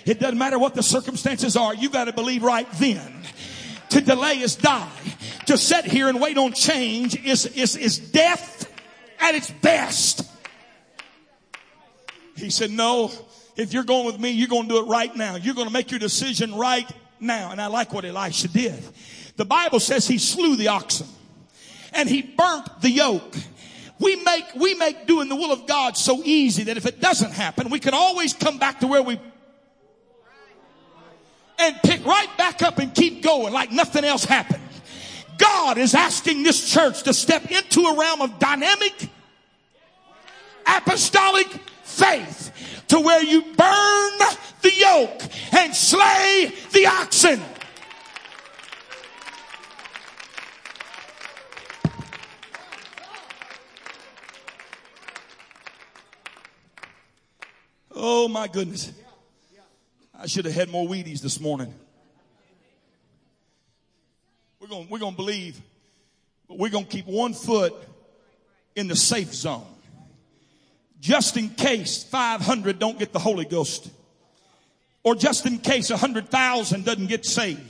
[0.07, 1.75] It doesn't matter what the circumstances are.
[1.75, 3.23] You got to believe right then.
[3.91, 4.89] To delay is die.
[5.49, 8.71] To sit here and wait on change is, is, is death
[9.19, 10.31] at its best.
[12.37, 13.11] He said, no,
[13.57, 15.37] if you're going with me, you're going to do it right now.
[15.37, 16.87] You're going to make your decision right
[17.19, 17.51] now.
[17.51, 18.79] And I like what Elisha did.
[19.37, 21.07] The Bible says he slew the oxen
[21.95, 23.35] and he burnt the yoke.
[23.99, 27.33] We make, we make doing the will of God so easy that if it doesn't
[27.33, 29.19] happen, we can always come back to where we
[31.59, 34.63] and pick right back up and keep going like nothing else happened.
[35.39, 39.09] God is asking this church to step into a realm of dynamic,
[40.67, 41.47] apostolic
[41.85, 44.19] faith to where you burn
[44.63, 45.23] the yoke
[45.53, 47.41] and slay the oxen.
[58.01, 58.93] Oh my goodness.
[60.21, 61.73] I should have had more Wheaties this morning.
[64.69, 65.59] We're going we're going to believe,
[66.47, 67.73] but we're going to keep one foot
[68.77, 69.67] in the safe zone.
[71.01, 73.91] Just in case 500 don't get the Holy Ghost.
[75.05, 77.63] Or just in case 100,000 doesn't get saved.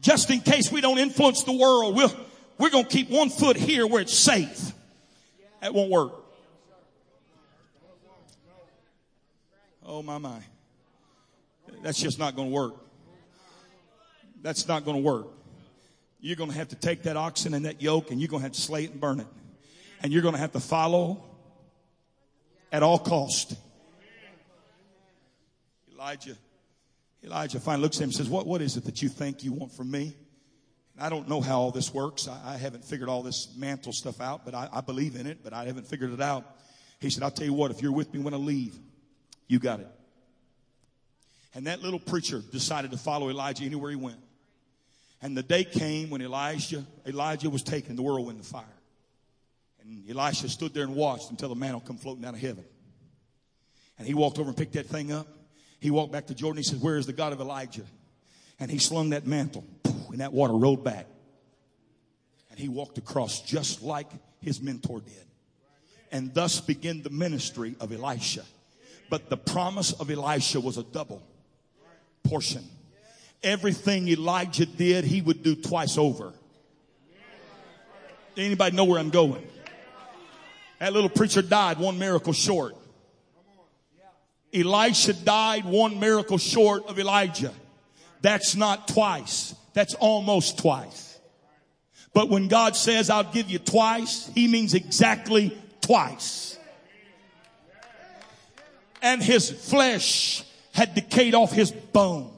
[0.00, 2.12] Just in case we don't influence the world, we'll,
[2.56, 4.72] we're going to keep one foot here where it's safe.
[5.60, 6.12] That won't work.
[9.86, 10.40] Oh my my.
[11.82, 12.74] That's just not going to work.
[14.42, 15.37] That's not going to work.
[16.20, 18.44] You're going to have to take that oxen and that yoke and you're going to
[18.46, 19.26] have to slay it and burn it.
[20.02, 21.24] And you're going to have to follow
[22.72, 23.54] at all cost.
[25.92, 26.36] Elijah,
[27.24, 29.52] Elijah finally looks at him and says, what, what is it that you think you
[29.52, 30.14] want from me?
[31.00, 32.26] I don't know how all this works.
[32.26, 35.38] I, I haven't figured all this mantle stuff out, but I, I believe in it,
[35.44, 36.44] but I haven't figured it out.
[37.00, 38.76] He said, I'll tell you what, if you're with me when I leave,
[39.46, 39.88] you got it.
[41.54, 44.18] And that little preacher decided to follow Elijah anywhere he went.
[45.20, 48.64] And the day came when Elijah, Elijah was taken the whirlwind of fire.
[49.80, 52.64] And Elisha stood there and watched until the mantle come floating down of heaven.
[53.98, 55.26] And he walked over and picked that thing up.
[55.80, 56.58] He walked back to Jordan.
[56.58, 57.84] He said, Where is the God of Elijah?
[58.60, 61.06] And he slung that mantle, and that water rolled back.
[62.50, 64.08] And he walked across just like
[64.40, 65.24] his mentor did.
[66.10, 68.44] And thus began the ministry of Elisha.
[69.10, 71.22] But the promise of Elisha was a double
[72.24, 72.64] portion.
[73.42, 76.32] Everything Elijah did, he would do twice over.
[78.36, 79.46] Anybody know where I'm going?
[80.80, 82.76] That little preacher died one miracle short.
[84.52, 87.52] Elisha died one miracle short of Elijah.
[88.22, 89.54] That's not twice.
[89.74, 91.18] That's almost twice.
[92.14, 96.58] But when God says, I'll give you twice, he means exactly twice.
[99.02, 102.37] And his flesh had decayed off his bones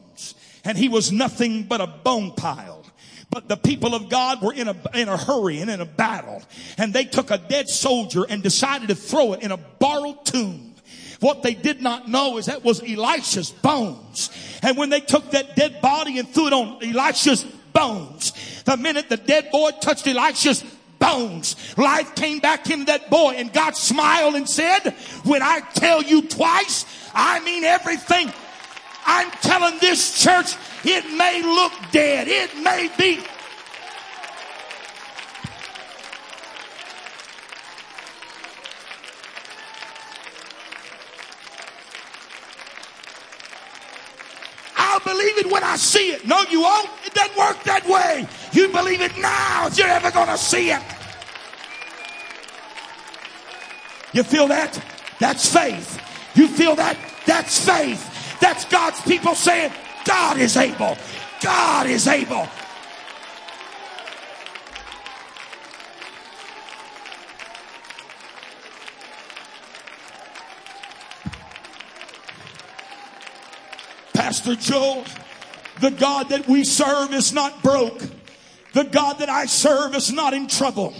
[0.65, 2.85] and he was nothing but a bone pile.
[3.31, 6.43] But the people of God were in a, in a hurry and in a battle
[6.77, 10.75] and they took a dead soldier and decided to throw it in a borrowed tomb.
[11.21, 14.31] What they did not know is that was Elisha's bones.
[14.63, 18.33] And when they took that dead body and threw it on Elisha's bones,
[18.65, 20.65] the minute the dead boy touched Elisha's
[20.99, 21.57] bones.
[21.77, 24.91] Life came back into that boy and God smiled and said,
[25.25, 26.85] when I tell you twice,
[27.15, 28.33] I mean everything.
[29.07, 32.29] I'm telling this church, it may look dead.
[32.29, 33.21] It may be
[44.77, 46.27] I'll believe it when I see it.
[46.27, 46.91] No, you won't.
[47.07, 48.27] It doesn't work that way.
[48.53, 50.83] You believe it now if you're ever going to see it.
[54.13, 54.83] You feel that?
[55.21, 56.01] That's faith.
[56.35, 56.97] You feel that?
[57.25, 58.20] That's faith.
[58.41, 59.73] That's God's people saying,
[60.05, 60.97] God is able.
[61.43, 62.49] God is able.
[74.15, 75.05] Pastor Joe,
[75.81, 78.01] the God that we serve is not broke.
[78.73, 80.95] The God that I serve is not in trouble.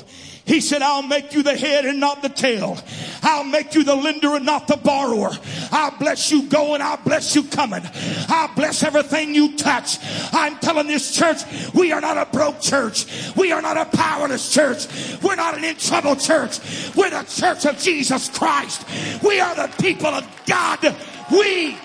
[0.51, 2.77] He said, I'll make you the head and not the tail.
[3.23, 5.31] I'll make you the lender and not the borrower.
[5.71, 6.83] I'll bless you going.
[6.83, 7.83] I'll bless you coming.
[8.29, 9.99] I'll bless everything you touch.
[10.33, 11.43] I'm telling this church,
[11.73, 13.07] we are not a broke church.
[13.37, 14.89] We are not a powerless church.
[15.23, 16.59] We're not an in trouble church.
[16.97, 18.85] We're the church of Jesus Christ.
[19.23, 20.97] We are the people of God.
[21.31, 21.77] We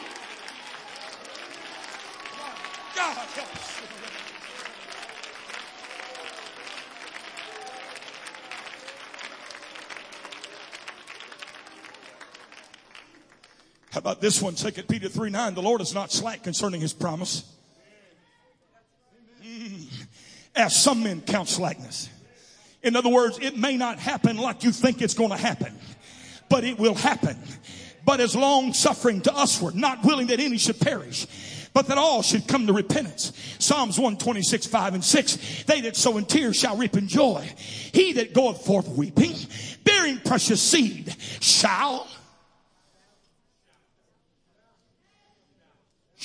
[2.95, 3.64] God
[13.95, 14.55] How about this one?
[14.55, 15.53] 2 Peter 3 9.
[15.53, 17.49] The Lord is not slack concerning his promise.
[19.41, 19.87] Mm.
[20.53, 22.09] As some men count slackness.
[22.83, 25.73] In other words, it may not happen like you think it's going to happen,
[26.49, 27.37] but it will happen.
[28.03, 31.25] But as long suffering to usward, not willing that any should perish,
[31.73, 33.31] but that all should come to repentance.
[33.59, 35.63] Psalms 126, 5 and 6.
[35.63, 37.49] They that sow in tears shall reap in joy.
[37.93, 39.35] He that goeth forth weeping,
[39.85, 42.09] bearing precious seed, shall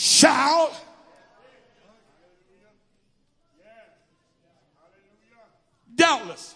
[0.00, 0.74] shall
[5.94, 6.54] doubtless.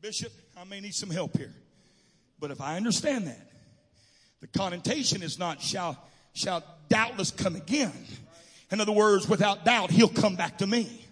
[0.00, 1.54] Bishop, I may need some help here.
[2.40, 3.52] But if I understand that,
[4.40, 5.96] the connotation is not shall,
[6.32, 7.92] shall doubtless come again.
[8.72, 11.06] In other words, without doubt, he'll come back to me.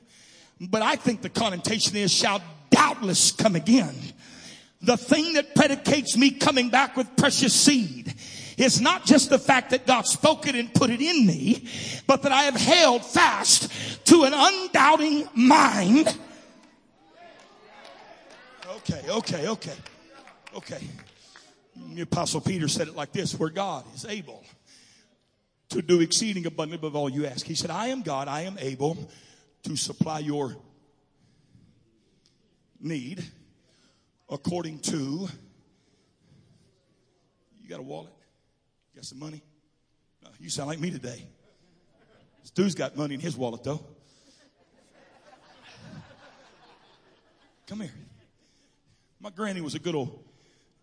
[0.60, 3.94] But I think the connotation is shall doubtless come again.
[4.82, 8.05] The thing that predicates me coming back with precious seed
[8.56, 11.68] is not just the fact that God spoke it and put it in me,
[12.06, 16.16] but that I have held fast to an undoubting mind.
[18.76, 19.74] Okay, okay, okay,
[20.54, 20.80] okay.
[21.94, 24.44] The apostle Peter said it like this, where God is able
[25.70, 27.44] to do exceeding abundantly above all you ask.
[27.44, 28.96] He said, I am God, I am able
[29.64, 30.56] to supply your
[32.80, 33.24] need
[34.28, 35.28] according to
[37.66, 38.15] you got a wallet?
[39.06, 39.40] Some money?
[40.24, 41.24] No, you sound like me today.
[42.42, 43.80] Stu's got money in his wallet though.
[47.68, 47.92] Come here.
[49.20, 50.24] My granny was a good old,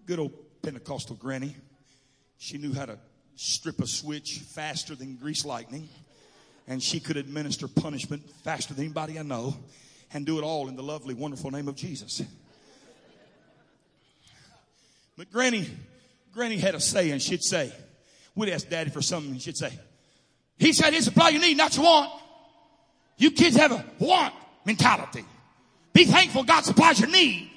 [0.05, 1.53] good old Pentecostal granny.
[2.37, 2.97] She knew how to
[3.35, 5.89] strip a switch faster than grease lightning.
[6.65, 9.53] And she could administer punishment faster than anybody I know
[10.13, 12.21] and do it all in the lovely, wonderful name of Jesus.
[15.17, 15.69] But Granny,
[16.31, 17.73] Granny had a say and she'd say,
[18.35, 19.71] we'd ask Daddy for something and she'd say,
[20.57, 22.11] he said he'll supply your need, not your want.
[23.17, 24.33] You kids have a want
[24.65, 25.25] mentality.
[25.93, 27.51] Be thankful God supplies your need.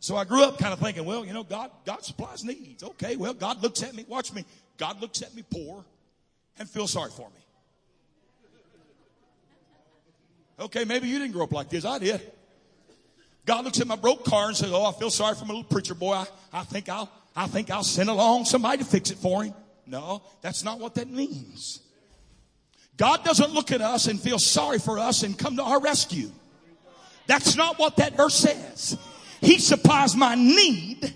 [0.00, 2.82] So I grew up kind of thinking, well, you know, God, God supplies needs.
[2.82, 4.44] Okay, well, God looks at me, watch me.
[4.76, 5.84] God looks at me poor
[6.58, 7.40] and feels sorry for me.
[10.58, 11.84] Okay, maybe you didn't grow up like this.
[11.84, 12.20] I did.
[13.44, 15.64] God looks at my broke car and says, "Oh, I feel sorry for my little
[15.64, 16.14] preacher boy.
[16.14, 19.54] I, I think I'll, I think I'll send along somebody to fix it for him."
[19.86, 21.80] No, that's not what that means.
[22.96, 26.30] God doesn't look at us and feel sorry for us and come to our rescue.
[27.26, 28.96] That's not what that verse says.
[29.40, 31.14] He supplies my need.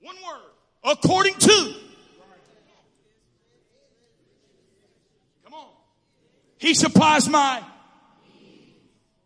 [0.00, 0.52] One word.
[0.84, 1.74] According to.
[5.44, 5.68] Come on.
[6.58, 7.62] He supplies my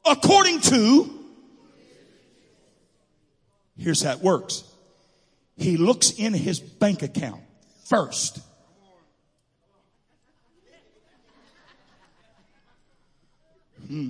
[0.05, 1.19] according to.
[3.77, 4.65] Here's how it works.
[5.61, 7.43] He looks in his bank account
[7.85, 8.41] first.
[13.87, 14.09] Hmm.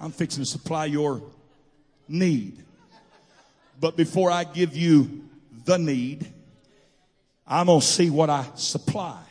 [0.00, 1.22] I'm fixing to supply your
[2.08, 2.64] need.
[3.78, 5.28] But before I give you
[5.64, 6.26] the need,
[7.46, 9.27] I'm going to see what I supply.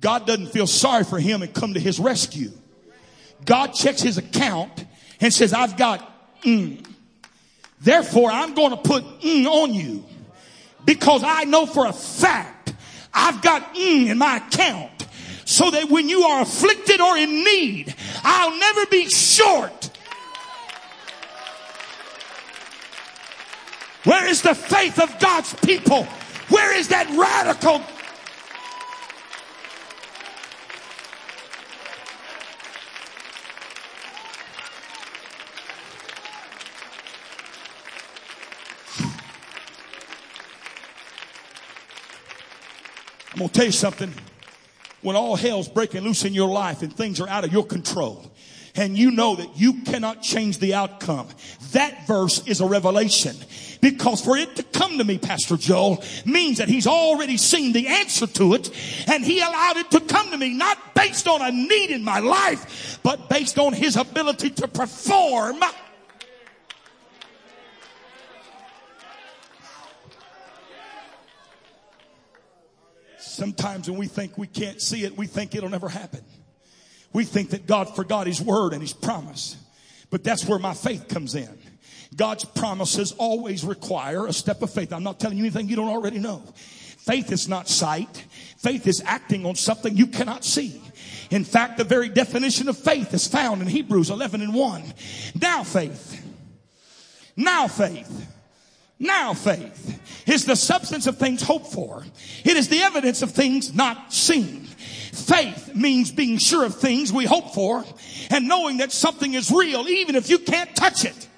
[0.00, 2.50] God doesn't feel sorry for him and come to his rescue.
[3.44, 4.84] God checks his account
[5.20, 6.84] and says, I've got mm.
[7.80, 10.04] Therefore, I'm going to put mm on you
[10.84, 12.74] because I know for a fact
[13.12, 15.06] I've got mm in my account
[15.44, 19.90] so that when you are afflicted or in need, I'll never be short.
[24.04, 26.04] Where is the faith of God's people?
[26.48, 27.82] Where is that radical
[43.40, 44.12] I'm going to tell you something.
[45.00, 48.30] When all hell's breaking loose in your life and things are out of your control,
[48.74, 51.26] and you know that you cannot change the outcome.
[51.72, 53.34] That verse is a revelation.
[53.80, 57.88] Because for it to come to me, Pastor Joel, means that he's already seen the
[57.88, 58.70] answer to it
[59.08, 62.18] and he allowed it to come to me, not based on a need in my
[62.18, 65.60] life, but based on his ability to perform
[73.40, 76.20] Sometimes when we think we can't see it, we think it'll never happen.
[77.14, 79.56] We think that God forgot his word and his promise.
[80.10, 81.48] But that's where my faith comes in.
[82.14, 84.92] God's promises always require a step of faith.
[84.92, 86.42] I'm not telling you anything you don't already know.
[86.98, 88.26] Faith is not sight.
[88.58, 90.82] Faith is acting on something you cannot see.
[91.30, 94.94] In fact, the very definition of faith is found in Hebrews 11 and 1.
[95.40, 96.22] Now faith.
[97.36, 98.26] Now faith
[99.00, 102.04] now faith is the substance of things hoped for.
[102.44, 104.66] It is the evidence of things not seen.
[104.66, 107.82] Faith means being sure of things we hope for
[108.30, 111.28] and knowing that something is real even if you can't touch it.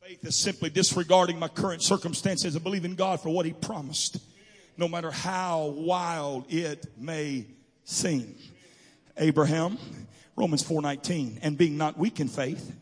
[0.00, 4.18] Faith is simply disregarding my current circumstances and believing God for what He promised
[4.76, 7.46] no matter how wild it may
[7.84, 8.36] seem.
[9.16, 9.78] Abraham,
[10.36, 12.72] Romans 4:19, and being not weak in faith,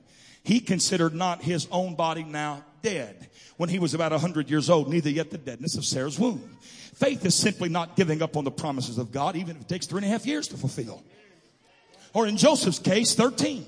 [0.42, 4.88] he considered not his own body now dead when he was about 100 years old,
[4.88, 6.56] neither yet the deadness of Sarah's womb.
[6.94, 9.86] Faith is simply not giving up on the promises of God, even if it takes
[9.86, 11.02] three and a half years to fulfill.
[12.12, 13.64] Or in Joseph's case, 13.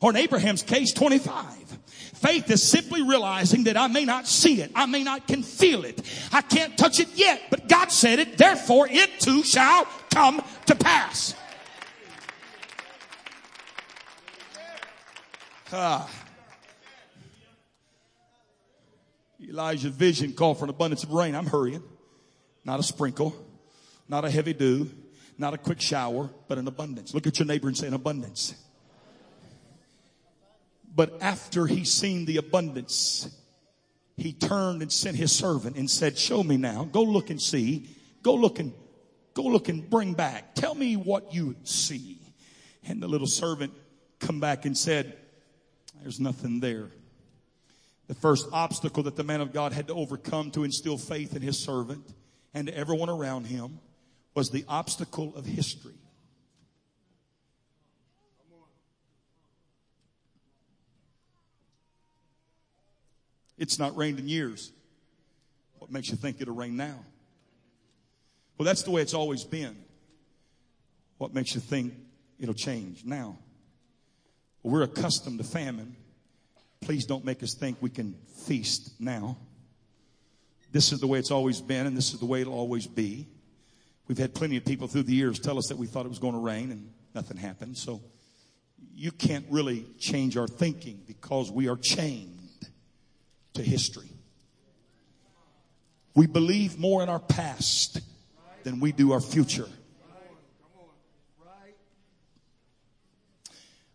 [0.00, 1.44] Or in Abraham's case, 25.
[2.20, 4.70] Faith is simply realizing that I may not see it.
[4.74, 6.02] I may not can feel it.
[6.30, 8.36] I can't touch it yet, but God said it.
[8.36, 11.34] Therefore it too shall come to pass.
[15.72, 16.10] Ah.
[19.42, 21.34] Elijah's vision called for an abundance of rain.
[21.34, 21.82] I'm hurrying.
[22.66, 23.34] Not a sprinkle.
[24.08, 24.90] Not a heavy dew
[25.38, 27.14] Not a quick shower, but an abundance.
[27.14, 28.54] Look at your neighbor and say an abundance.
[30.94, 33.28] But after he seen the abundance,
[34.16, 36.84] he turned and sent his servant and said, show me now.
[36.84, 37.88] Go look and see.
[38.22, 38.72] Go look and,
[39.34, 40.54] go look and bring back.
[40.54, 42.18] Tell me what you see.
[42.84, 43.72] And the little servant
[44.18, 45.16] come back and said,
[46.02, 46.90] there's nothing there.
[48.08, 51.42] The first obstacle that the man of God had to overcome to instill faith in
[51.42, 52.04] his servant
[52.52, 53.78] and to everyone around him
[54.34, 55.94] was the obstacle of history.
[63.60, 64.72] It's not rained in years.
[65.78, 66.98] What makes you think it'll rain now?
[68.56, 69.76] Well, that's the way it's always been.
[71.18, 71.92] What makes you think
[72.38, 73.36] it'll change now?
[74.62, 75.94] Well, we're accustomed to famine.
[76.80, 78.14] Please don't make us think we can
[78.46, 79.36] feast now.
[80.72, 83.28] This is the way it's always been, and this is the way it'll always be.
[84.08, 86.18] We've had plenty of people through the years tell us that we thought it was
[86.18, 87.76] going to rain and nothing happened.
[87.76, 88.00] So
[88.94, 92.39] you can't really change our thinking because we are chained
[93.54, 94.08] to history.
[96.14, 98.00] We believe more in our past
[98.64, 99.68] than we do our future.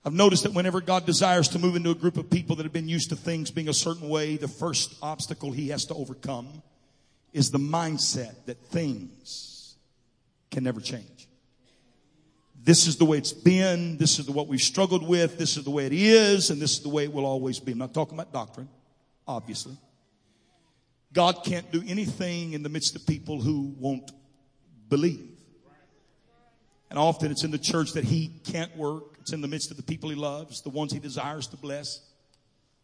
[0.03, 2.73] I've noticed that whenever God desires to move into a group of people that have
[2.73, 6.61] been used to things being a certain way, the first obstacle he has to overcome
[7.33, 9.75] is the mindset that things
[10.51, 11.27] can never change.
[12.63, 13.97] This is the way it's been.
[13.97, 15.39] This is the, what we've struggled with.
[15.39, 16.51] This is the way it is.
[16.51, 17.71] And this is the way it will always be.
[17.71, 18.69] I'm not talking about doctrine
[19.27, 19.77] obviously.
[21.13, 24.11] God can't do anything in the midst of people who won't
[24.89, 25.29] believe.
[26.89, 29.17] And often it's in the church that he can't work.
[29.21, 32.01] It's in the midst of the people he loves, the ones he desires to bless.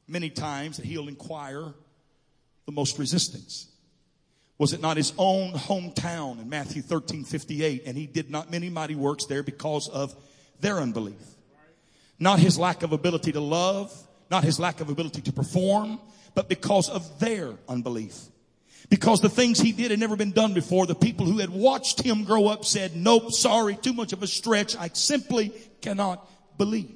[0.08, 1.74] Many times that he'll inquire
[2.66, 3.68] the most resistance.
[4.58, 7.84] Was it not his own hometown in Matthew 13, 58?
[7.86, 10.16] And he did not many mighty works there because of
[10.60, 11.16] their unbelief.
[12.20, 13.92] Not his lack of ability to love,
[14.30, 16.00] not his lack of ability to perform,
[16.34, 18.18] but because of their unbelief.
[18.90, 20.86] Because the things he did had never been done before.
[20.86, 24.28] The people who had watched him grow up said, nope, sorry, too much of a
[24.28, 24.76] stretch.
[24.76, 26.28] I simply cannot
[26.58, 26.92] believe.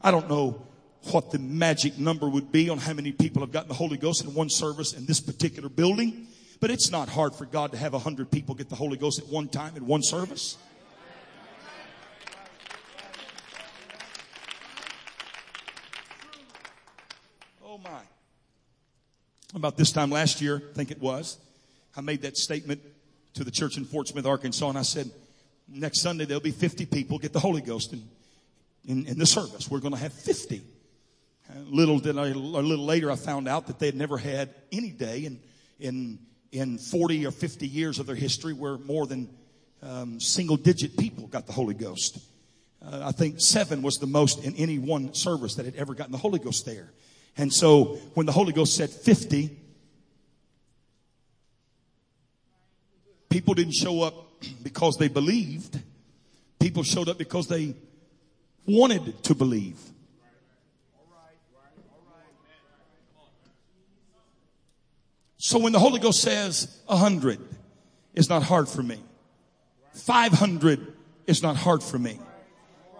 [0.00, 0.66] I don't know
[1.10, 4.24] what the magic number would be on how many people have gotten the Holy Ghost
[4.24, 6.26] in one service in this particular building,
[6.60, 9.20] but it's not hard for God to have a hundred people get the Holy Ghost
[9.20, 10.56] at one time in one service.
[19.54, 21.38] About this time last year, I think it was,
[21.96, 22.80] I made that statement
[23.34, 25.10] to the church in Fort Smith, Arkansas, and I said,
[25.68, 28.02] next Sunday there'll be 50 people get the Holy Ghost in,
[28.86, 29.70] in, in the service.
[29.70, 30.62] We're going to have 50.
[31.54, 34.54] A little, did I, a little later, I found out that they had never had
[34.72, 35.40] any day in,
[35.78, 36.18] in,
[36.52, 39.28] in 40 or 50 years of their history where more than
[39.82, 42.18] um, single digit people got the Holy Ghost.
[42.84, 46.12] Uh, I think seven was the most in any one service that had ever gotten
[46.12, 46.90] the Holy Ghost there.
[47.36, 49.50] And so when the Holy Ghost said 50,
[53.28, 54.14] people didn't show up
[54.62, 55.80] because they believed.
[56.60, 57.74] People showed up because they
[58.66, 59.78] wanted to believe.
[65.38, 67.38] So when the Holy Ghost says a hundred,
[68.14, 68.98] it's not hard for me.
[69.92, 70.94] 500
[71.26, 72.18] is not hard for me.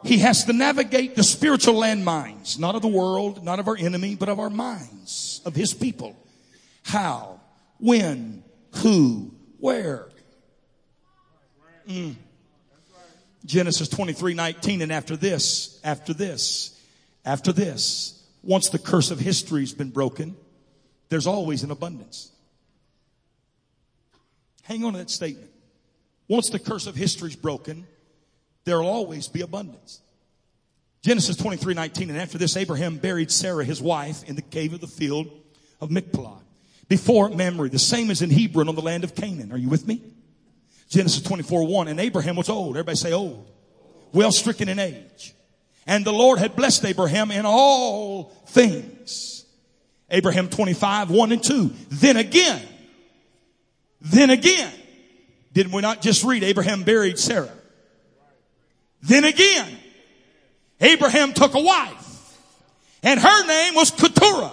[0.04, 4.14] He has to navigate the spiritual landmines, not of the world, not of our enemy,
[4.14, 6.14] but of our minds, of his people.
[6.82, 7.40] How,
[7.78, 8.44] when,
[8.76, 10.08] who, where.
[11.88, 12.16] Mm.
[13.46, 16.78] Genesis 23, 19, and after this, after this,
[17.24, 20.36] after this, once the curse of history's been broken,
[21.08, 22.30] there's always an abundance.
[24.62, 25.50] Hang on to that statement.
[26.28, 27.86] Once the curse of history's broken,
[28.64, 30.00] there'll always be abundance.
[31.02, 34.80] Genesis 23, 19, and after this, Abraham buried Sarah, his wife, in the cave of
[34.80, 35.28] the field
[35.80, 36.40] of Machpelah,
[36.88, 39.52] before Mamre, the same as in Hebron on the land of Canaan.
[39.52, 40.02] Are you with me?
[40.88, 42.76] Genesis 24, 1, and Abraham was old.
[42.76, 43.46] Everybody say old.
[44.12, 45.34] Well stricken in age.
[45.86, 49.44] And the Lord had blessed Abraham in all things.
[50.08, 51.70] Abraham 25, 1 and 2.
[51.90, 52.62] Then again,
[54.00, 54.72] then again,
[55.52, 57.50] didn't we not just read Abraham buried Sarah?
[59.04, 59.68] Then again,
[60.80, 62.38] Abraham took a wife
[63.02, 64.52] and her name was Keturah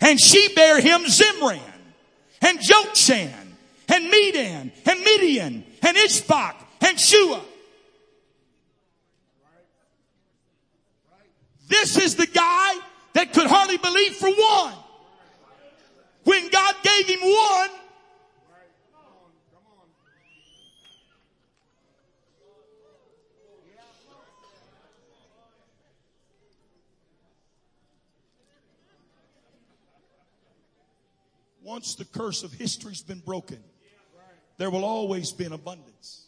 [0.00, 1.60] and she bare him Zimran
[2.42, 3.32] and Jokshan
[3.88, 7.40] and Medan and Midian and Ishbak and Shuah.
[11.68, 12.74] This is the guy
[13.12, 14.74] that could hardly believe for one.
[16.24, 17.70] When God gave him one,
[31.68, 33.62] once the curse of history's been broken,
[34.56, 36.26] there will always be an abundance.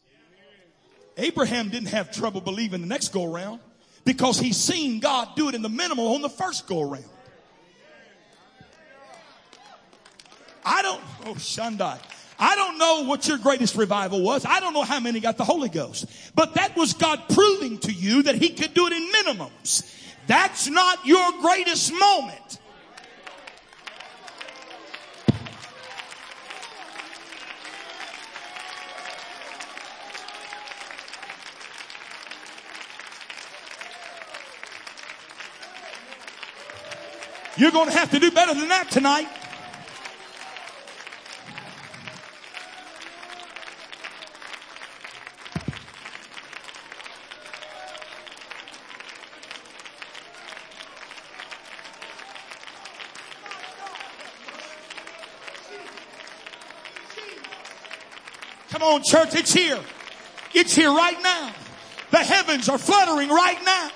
[1.17, 3.59] Abraham didn't have trouble believing the next go around
[4.05, 7.07] because he's seen God do it in the minimal on the first go around.
[10.63, 11.99] I don't, oh, Shandai.
[12.39, 14.45] I don't know what your greatest revival was.
[14.45, 16.05] I don't know how many got the Holy Ghost.
[16.35, 19.91] But that was God proving to you that He could do it in minimums.
[20.27, 22.60] That's not your greatest moment.
[37.61, 39.29] You're going to have to do better than that tonight.
[58.71, 59.79] Come on, church, it's here.
[60.55, 61.53] It's here right now.
[62.11, 63.91] The heavens are fluttering right now.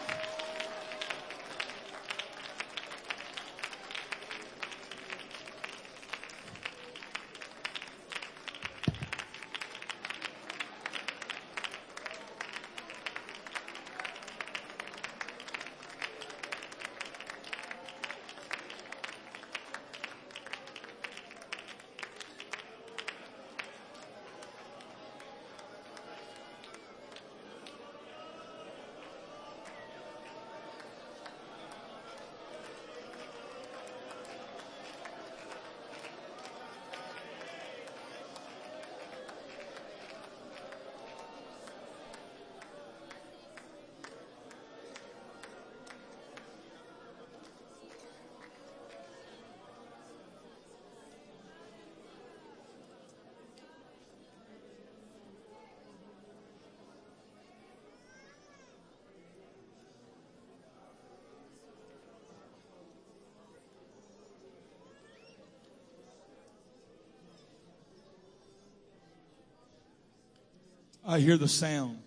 [71.14, 72.00] I hear the sound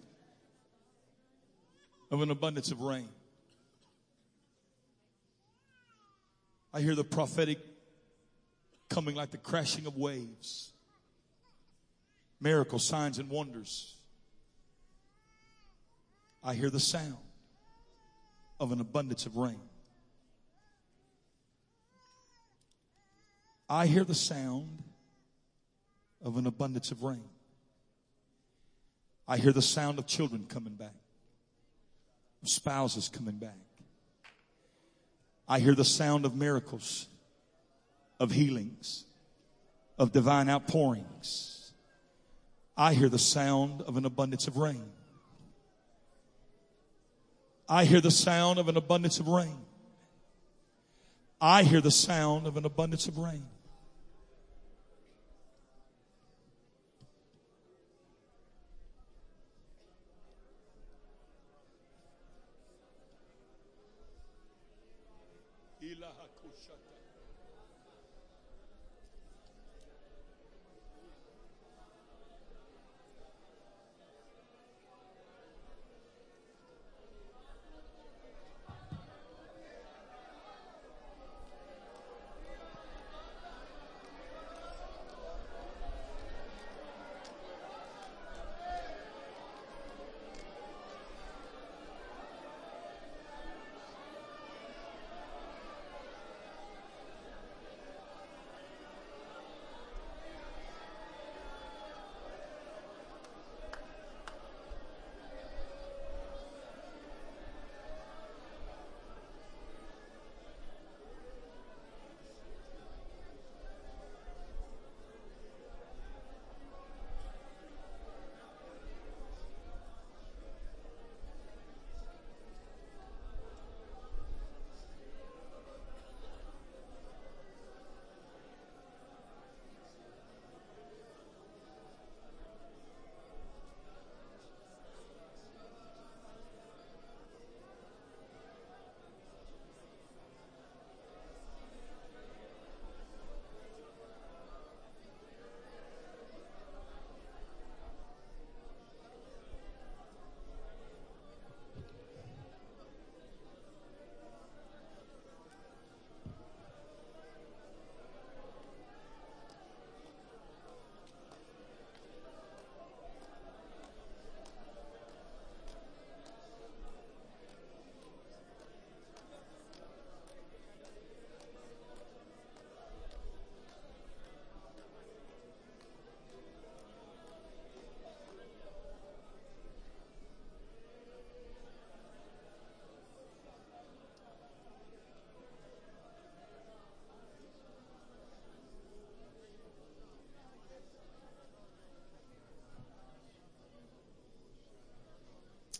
[2.11, 3.07] of an abundance of rain.
[6.73, 7.57] I hear the prophetic
[8.89, 10.73] coming like the crashing of waves.
[12.41, 13.95] Miracles, signs, and wonders.
[16.43, 17.15] I hear the sound
[18.59, 19.61] of an abundance of rain.
[23.69, 24.83] I hear the sound
[26.21, 27.23] of an abundance of rain.
[29.27, 30.95] I hear the sound of children coming back,
[32.43, 33.57] spouses coming back.
[35.47, 37.07] I hear the sound of miracles,
[38.19, 39.05] of healings,
[39.97, 41.73] of divine outpourings.
[42.75, 44.91] I hear the sound of an abundance of rain.
[47.67, 49.57] I hear the sound of an abundance of rain.
[51.41, 53.45] I hear the sound of an abundance of rain.
[66.41, 66.96] Kushata.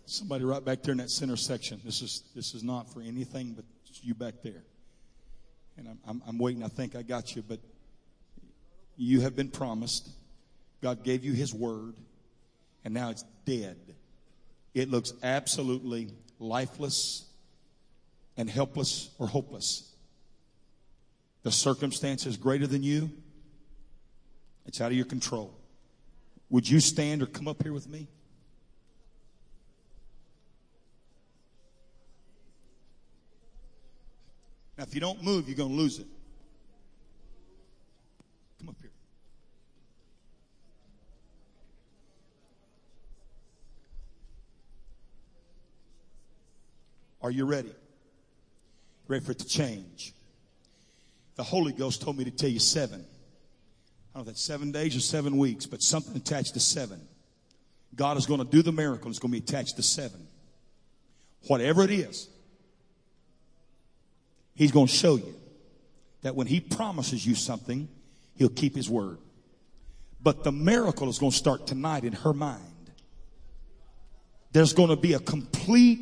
[0.10, 1.82] Somebody right back there in that center section.
[1.84, 3.66] This is this is not for anything but
[4.02, 4.64] you back there.
[5.78, 6.64] And I'm, I'm, I'm waiting.
[6.64, 7.60] I think I got you, but
[8.96, 10.10] you have been promised.
[10.82, 11.94] God gave you His word,
[12.86, 13.78] and now it's dead.
[14.74, 17.26] It looks absolutely lifeless
[18.38, 19.94] and helpless or hopeless.
[21.44, 23.12] The circumstance is greater than you.
[24.66, 25.54] It's out of your control.
[26.50, 28.08] Would you stand or come up here with me?
[34.78, 36.06] Now, if you don't move, you're going to lose it.
[38.60, 38.92] Come up here.
[47.22, 47.72] Are you ready?
[49.08, 50.14] Ready for it to change?
[51.36, 53.00] The Holy Ghost told me to tell you seven.
[53.02, 57.02] I don't know if that's seven days or seven weeks, but something attached to seven.
[57.96, 59.10] God is going to do the miracle.
[59.10, 60.28] It's going to be attached to seven.
[61.48, 62.28] Whatever it is,
[64.58, 65.36] He's going to show you
[66.24, 67.88] that when He promises you something,
[68.36, 69.20] He'll keep His word.
[70.22, 72.64] But the miracle is going to start tonight in her mind.
[74.52, 76.00] There's going to be a complete.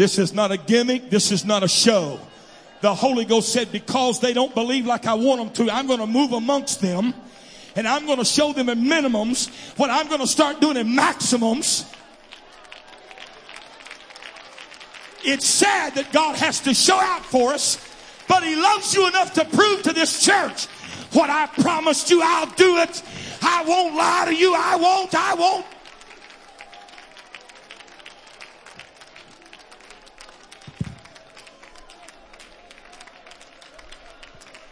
[0.00, 1.10] This is not a gimmick.
[1.10, 2.18] This is not a show.
[2.80, 5.98] The Holy Ghost said, because they don't believe like I want them to, I'm going
[5.98, 7.12] to move amongst them
[7.76, 10.94] and I'm going to show them in minimums what I'm going to start doing in
[10.94, 11.84] maximums.
[15.22, 17.76] It's sad that God has to show out for us,
[18.26, 20.64] but He loves you enough to prove to this church
[21.12, 23.02] what I promised you, I'll do it.
[23.42, 24.54] I won't lie to you.
[24.54, 25.14] I won't.
[25.14, 25.66] I won't.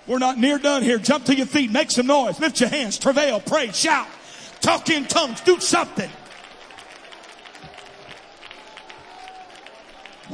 [0.08, 0.98] We're not near done here.
[0.98, 4.08] Jump to your feet, make some noise, lift your hands, travail, pray, shout,
[4.60, 6.10] talk in tongues, do something.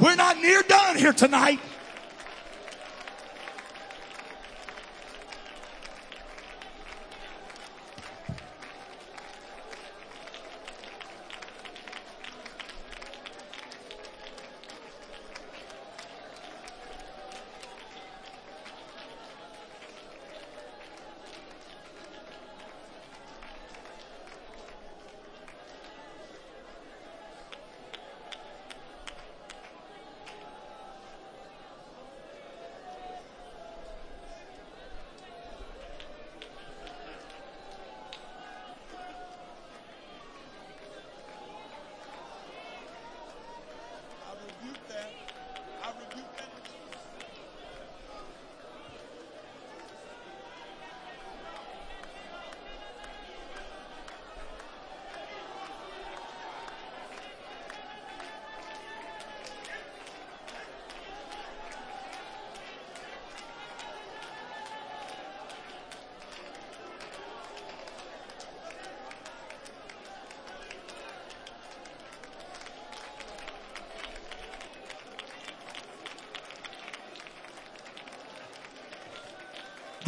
[0.01, 1.59] We're not near done here tonight.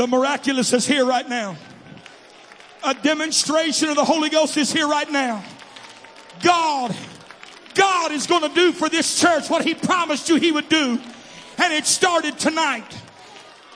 [0.07, 1.57] The miraculous is here right now.
[2.85, 5.43] A demonstration of the Holy Ghost is here right now.
[6.45, 6.95] God,
[7.75, 11.01] God is going to do for this church what He promised you He would do.
[11.59, 12.87] And it started tonight.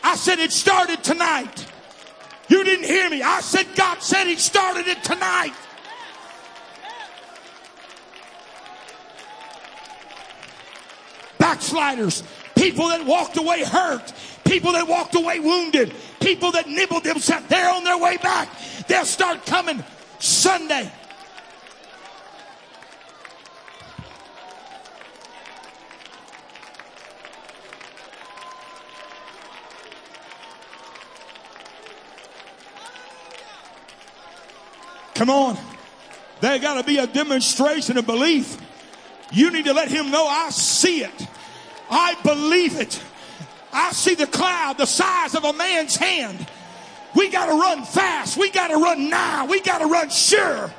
[0.05, 1.67] I said it started tonight.
[2.49, 3.23] You didn't hear me.
[3.23, 5.55] I said God said He started it tonight.
[11.61, 12.23] backsliders,
[12.55, 14.13] people that walked away hurt,
[14.45, 15.93] people that walked away wounded,
[16.35, 18.49] people that nibbled themselves, they're on their way back.
[18.87, 19.83] They'll start coming
[20.21, 20.91] Sunday.
[35.15, 35.59] Come on.
[36.41, 38.57] There got to be a demonstration of belief.
[39.33, 41.27] You need to let him know I see it.
[41.91, 43.03] I believe it.
[43.73, 46.47] I see the cloud the size of a man's hand.
[47.15, 48.37] We got to run fast.
[48.37, 49.47] We got to run now.
[49.47, 50.73] We got to run sure.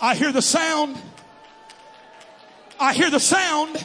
[0.00, 0.96] I hear the sound.
[2.78, 3.84] I hear the sound.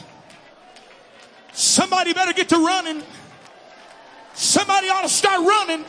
[1.52, 3.02] Somebody better get to running.
[4.34, 5.84] Somebody ought to start running.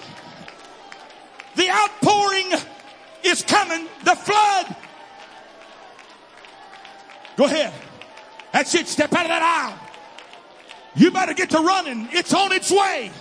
[1.55, 2.51] The outpouring
[3.23, 3.87] is coming.
[4.03, 4.75] The flood.
[7.37, 7.73] Go ahead.
[8.51, 8.87] That's it.
[8.87, 9.79] Step out of that aisle.
[10.95, 12.07] You better get to running.
[12.11, 13.11] It's on its way.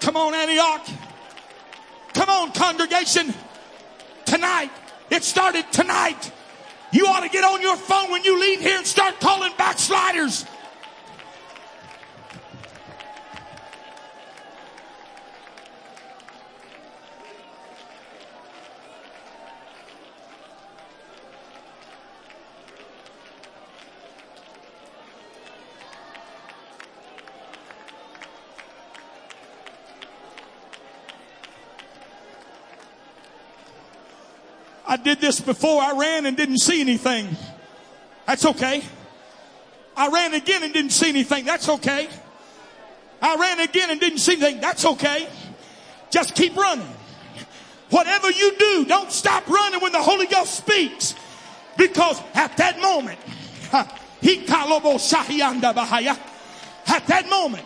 [0.00, 0.86] Come on, Antioch.
[2.36, 3.32] On, congregation.
[4.26, 4.70] Tonight.
[5.10, 6.30] It started tonight.
[6.92, 10.44] You ought to get on your phone when you leave here and start calling backsliders.
[35.06, 35.80] Did this before.
[35.80, 37.28] I ran and didn't see anything.
[38.26, 38.82] That's okay.
[39.96, 41.44] I ran again and didn't see anything.
[41.44, 42.08] That's okay.
[43.22, 44.60] I ran again and didn't see anything.
[44.60, 45.28] That's okay.
[46.10, 46.92] Just keep running.
[47.90, 51.14] Whatever you do, don't stop running when the Holy Ghost speaks.
[51.78, 53.20] Because at that moment,
[53.72, 53.86] at
[57.06, 57.64] that moment,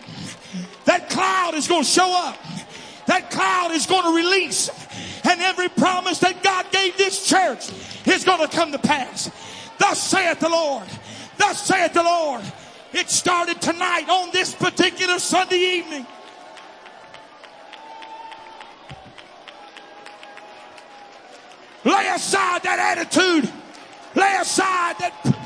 [0.84, 2.36] that cloud is going to show up.
[3.06, 4.68] That cloud is going to release
[5.30, 7.70] and every promise that God gave this church
[8.06, 9.30] is going to come to pass.
[9.78, 10.86] Thus saith the Lord.
[11.38, 12.42] Thus saith the Lord.
[12.92, 16.06] It started tonight on this particular Sunday evening.
[21.84, 23.50] Lay aside that attitude.
[24.16, 25.39] Lay aside that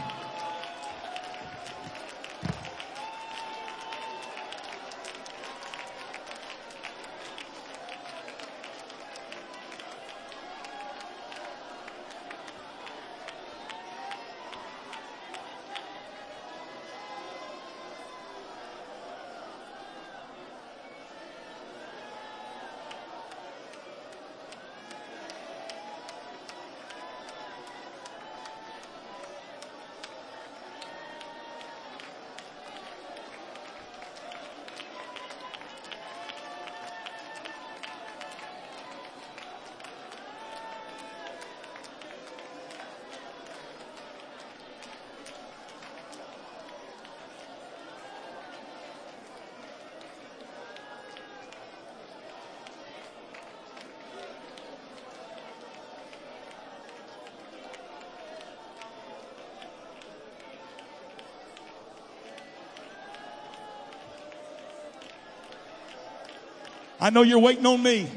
[67.05, 68.09] I know you're waiting on me.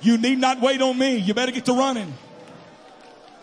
[0.00, 1.18] You need not wait on me.
[1.18, 2.12] You better get to running.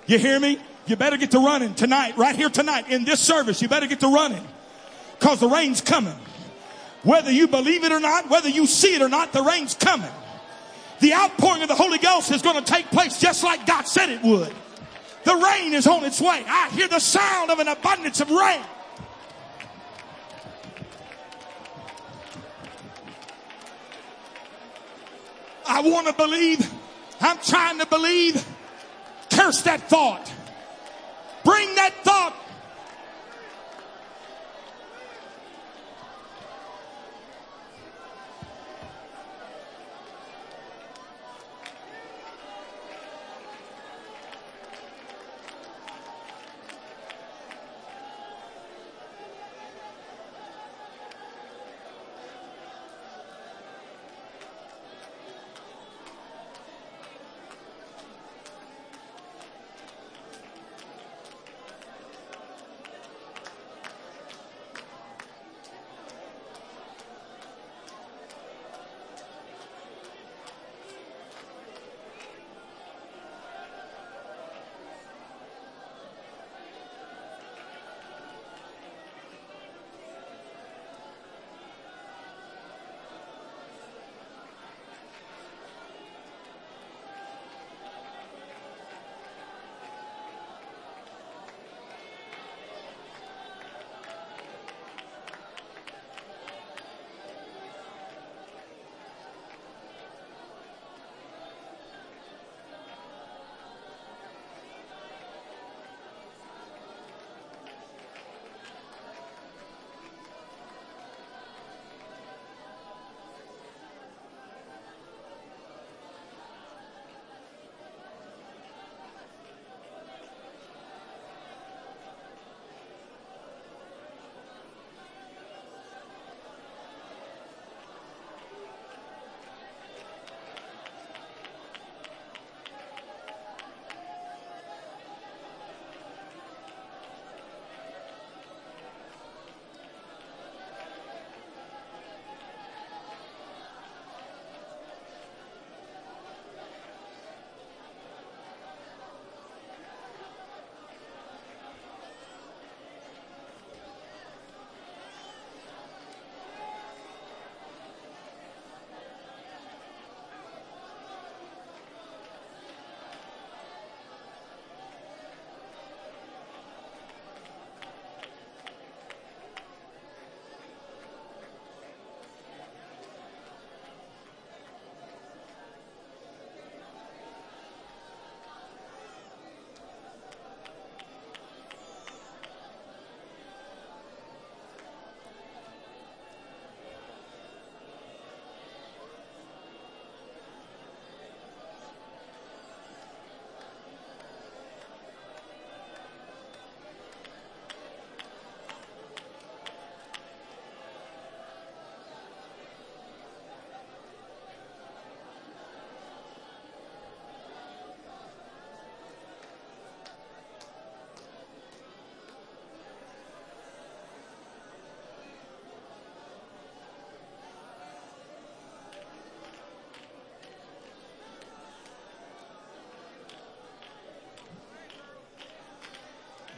[0.07, 0.59] You hear me?
[0.87, 3.61] You better get to running tonight, right here tonight in this service.
[3.61, 4.45] You better get to running
[5.17, 6.17] because the rain's coming.
[7.03, 10.11] Whether you believe it or not, whether you see it or not, the rain's coming.
[10.99, 14.09] The outpouring of the Holy Ghost is going to take place just like God said
[14.09, 14.53] it would.
[15.23, 16.43] The rain is on its way.
[16.45, 18.65] I hear the sound of an abundance of rain.
[25.87, 26.69] I want to believe.
[27.21, 28.45] I'm trying to believe.
[29.29, 30.29] Curse that thought.
[31.45, 31.93] Bring that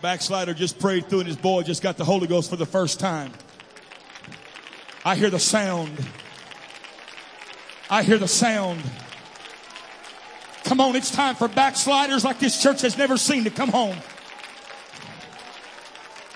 [0.01, 2.99] Backslider just prayed through and his boy just got the Holy Ghost for the first
[2.99, 3.31] time.
[5.03, 5.91] I hear the sound.
[7.89, 8.81] I hear the sound.
[10.63, 13.97] Come on, it's time for backsliders like this church has never seen to come home.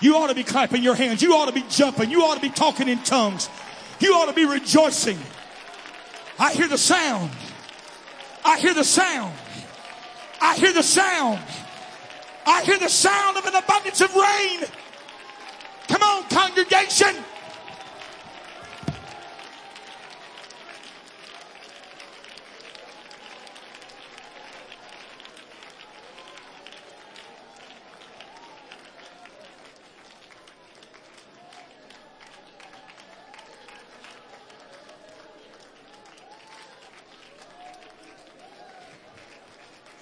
[0.00, 1.22] You ought to be clapping your hands.
[1.22, 2.10] You ought to be jumping.
[2.10, 3.48] You ought to be talking in tongues.
[4.00, 5.18] You ought to be rejoicing.
[6.38, 7.30] I hear the sound.
[8.44, 9.34] I hear the sound.
[10.40, 11.40] I hear the sound.
[12.46, 14.64] I hear the sound of an abundance of rain.
[15.88, 17.14] Come on, congregation.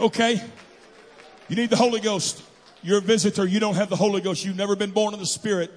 [0.01, 0.43] Okay.
[1.49, 2.43] You need the Holy Ghost.
[2.83, 3.47] You're a visitor.
[3.47, 4.45] You don't have the Holy Ghost.
[4.45, 5.71] You've never been born of the Spirit.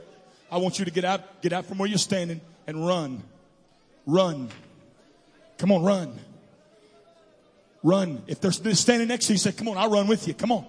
[0.52, 3.24] I want you to get out, get out from where you're standing and run.
[4.06, 4.50] Run.
[5.58, 6.20] Come on, run.
[7.84, 8.24] Run.
[8.28, 10.34] If they're standing next to you, say, come on, I'll run with you.
[10.34, 10.66] Come on.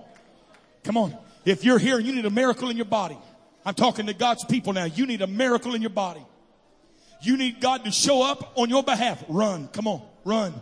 [0.85, 1.17] Come on.
[1.45, 3.17] If you're here and you need a miracle in your body,
[3.65, 4.85] I'm talking to God's people now.
[4.85, 6.25] You need a miracle in your body.
[7.23, 9.25] You need God to show up on your behalf.
[9.29, 9.69] Run.
[9.69, 10.03] Come on.
[10.25, 10.55] Run.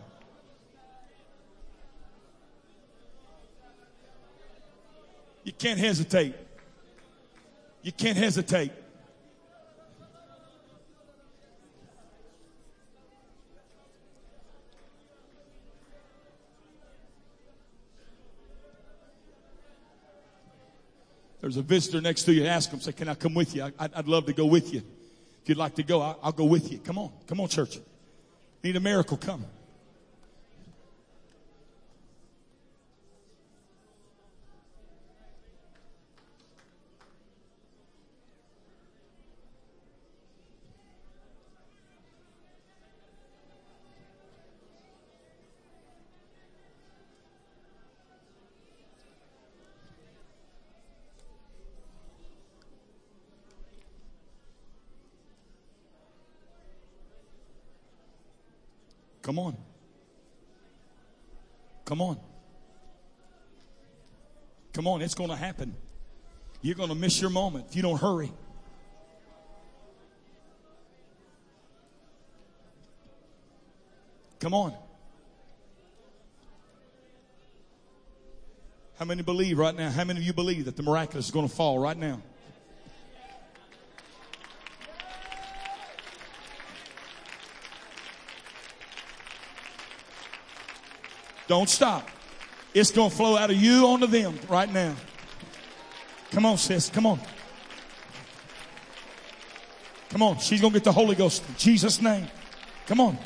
[5.44, 6.34] You can't hesitate.
[7.82, 8.72] You can't hesitate.
[21.42, 22.46] There's a visitor next to you.
[22.46, 23.70] Ask them, say, Can I come with you?
[23.78, 24.80] I, would love to go with you.
[25.42, 26.78] If you'd like to go, I'll, I'll go with you.
[26.78, 27.12] Come on.
[27.26, 27.78] Come on, church.
[28.62, 29.18] Need a miracle?
[29.18, 29.44] Come.
[59.34, 59.56] Come on.
[61.84, 62.20] Come on.
[64.72, 65.74] Come on, it's going to happen.
[66.62, 68.32] You're going to miss your moment if you don't hurry.
[74.38, 74.72] Come on.
[79.00, 79.90] How many believe right now?
[79.90, 82.22] How many of you believe that the miraculous is going to fall right now?
[91.46, 92.08] Don't stop.
[92.72, 94.94] It's going to flow out of you onto them right now.
[96.30, 96.88] Come on, sis.
[96.88, 97.20] Come on.
[100.10, 100.38] Come on.
[100.38, 102.26] She's going to get the Holy Ghost in Jesus' name.
[102.86, 103.18] Come on.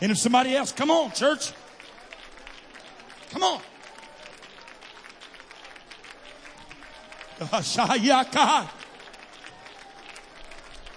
[0.00, 1.52] And if somebody else, come on, church.
[3.30, 3.60] Come on.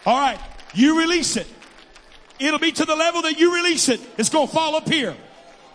[0.05, 0.39] All right.
[0.73, 1.47] You release it.
[2.39, 4.01] It'll be to the level that you release it.
[4.17, 5.15] It's going to fall up here.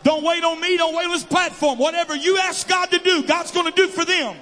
[0.06, 0.76] Don't wait on me.
[0.76, 1.80] Don't wait on this platform.
[1.80, 4.36] Whatever you ask God to do, God's going to do for them.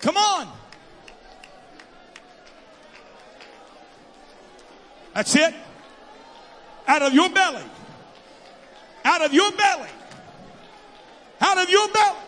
[0.00, 0.52] Come on.
[5.14, 5.54] That's it.
[6.86, 7.64] Out of your belly.
[9.06, 9.88] Out of your belly.
[11.40, 12.23] Out of your belly.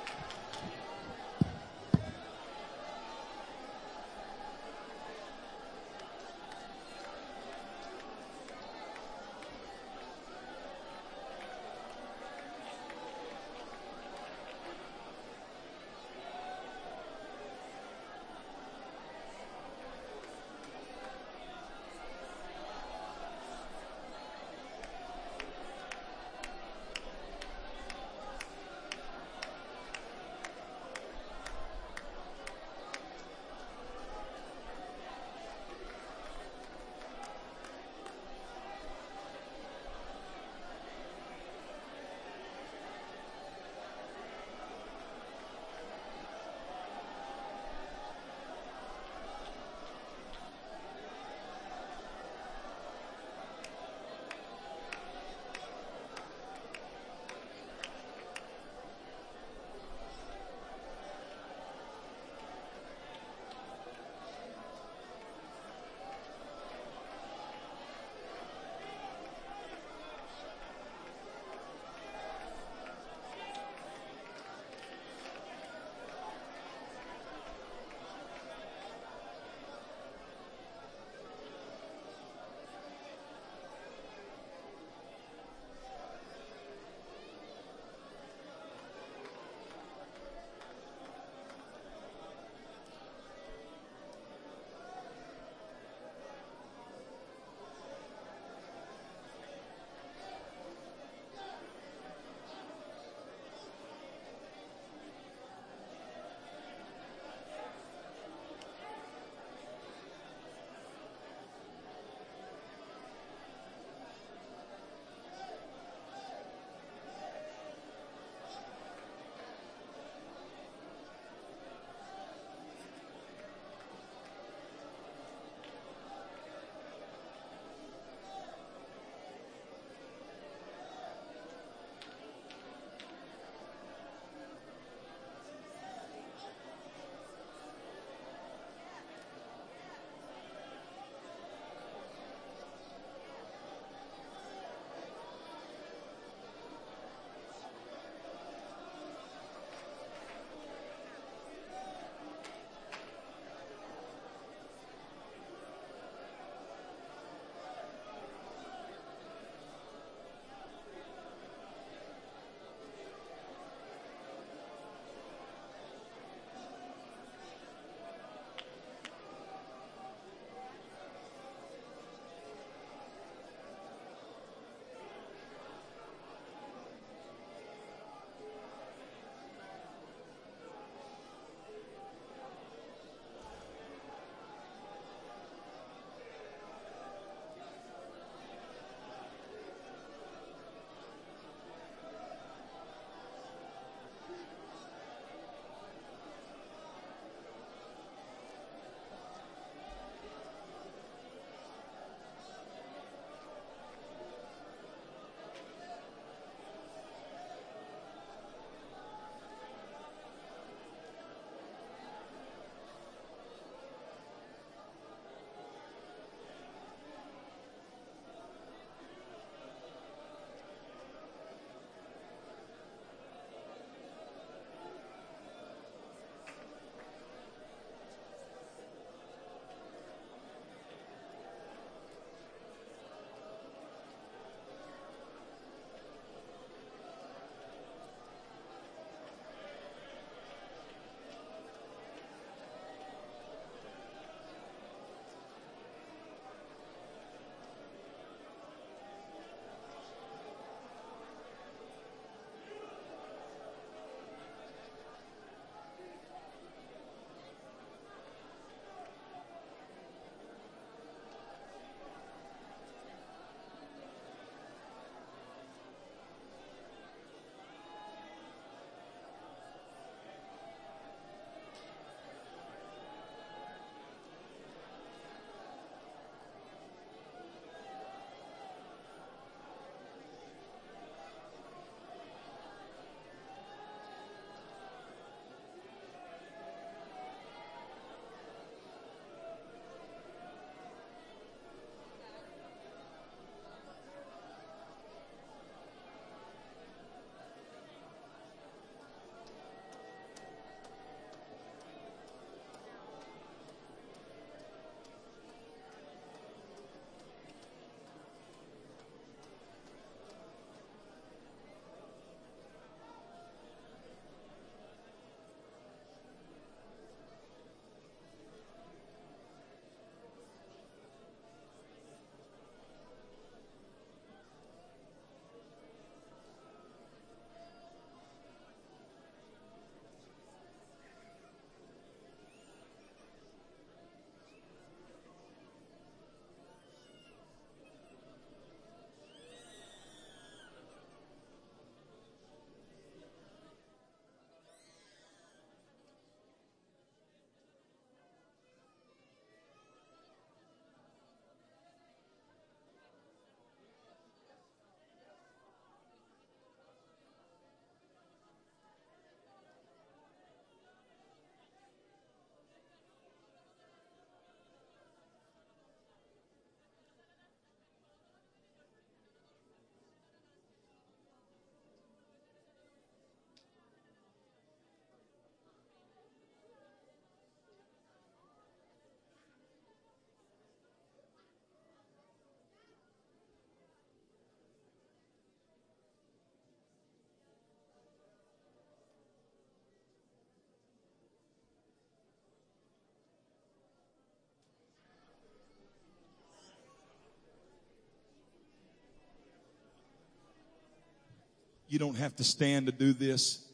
[401.89, 403.65] You don't have to stand to do this,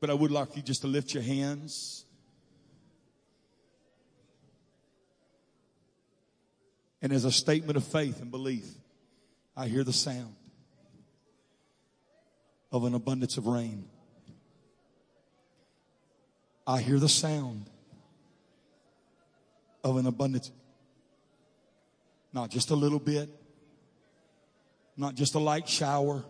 [0.00, 2.04] but I would like you just to lift your hands.
[7.02, 8.66] And as a statement of faith and belief,
[9.56, 10.34] I hear the sound
[12.72, 13.88] of an abundance of rain.
[16.66, 17.70] I hear the sound
[19.84, 20.50] of an abundance.
[22.32, 23.30] Not just a little bit,
[24.96, 26.24] not just a light shower,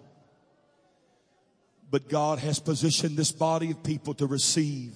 [1.96, 4.92] but God has positioned this body of people to receive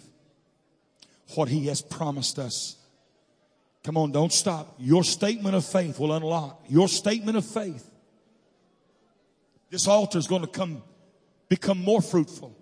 [1.34, 2.76] what He has promised us.
[3.82, 4.74] Come on, don't stop.
[4.78, 7.90] Your statement of faith will unlock your statement of faith.
[9.70, 10.82] This altar is going to come,
[11.48, 12.54] become more fruitful.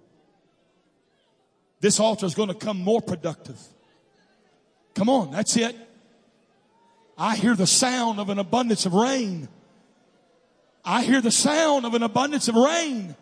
[1.80, 3.58] This altar is going to come more productive.
[4.94, 5.74] Come on, that's it.
[7.18, 9.48] I hear the sound of an abundance of rain.
[10.84, 13.16] I hear the sound of an abundance of rain.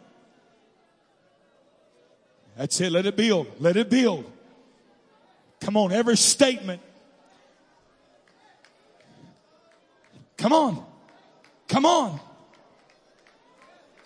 [2.57, 2.91] That's it.
[2.91, 3.49] Let it build.
[3.61, 4.31] Let it build.
[5.61, 6.81] Come on, every statement.
[10.37, 10.85] Come on.
[11.69, 12.21] Come on.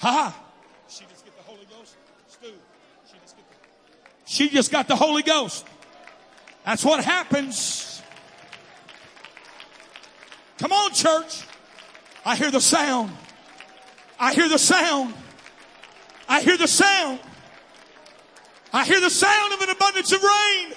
[0.01, 0.45] Ha ha.
[0.89, 1.97] She just get the Holy Ghost.
[2.29, 2.47] Stu,
[3.07, 3.57] she just get the,
[4.25, 5.67] she just got the Holy Ghost.
[6.65, 8.03] That's what happens.
[10.59, 11.43] Come on, church.
[12.25, 13.11] I hear the sound.
[14.19, 15.15] I hear the sound.
[16.29, 17.19] I hear the sound.
[18.73, 20.73] I hear the sound of an abundance of rain.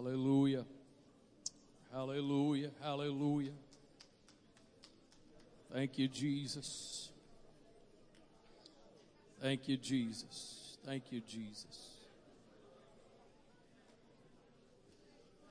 [0.00, 0.64] Hallelujah.
[1.92, 2.70] Hallelujah.
[2.80, 3.52] Hallelujah.
[5.70, 7.10] Thank you, Jesus.
[9.42, 10.78] Thank you, Jesus.
[10.86, 11.90] Thank you, Jesus.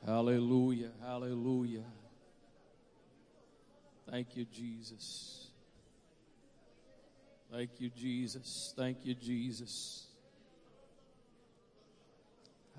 [0.04, 0.90] Hallelujah.
[1.00, 1.86] Hallelujah.
[4.10, 5.52] Thank you, Jesus.
[7.52, 8.74] Thank you, Jesus.
[8.76, 10.08] Thank you, Jesus.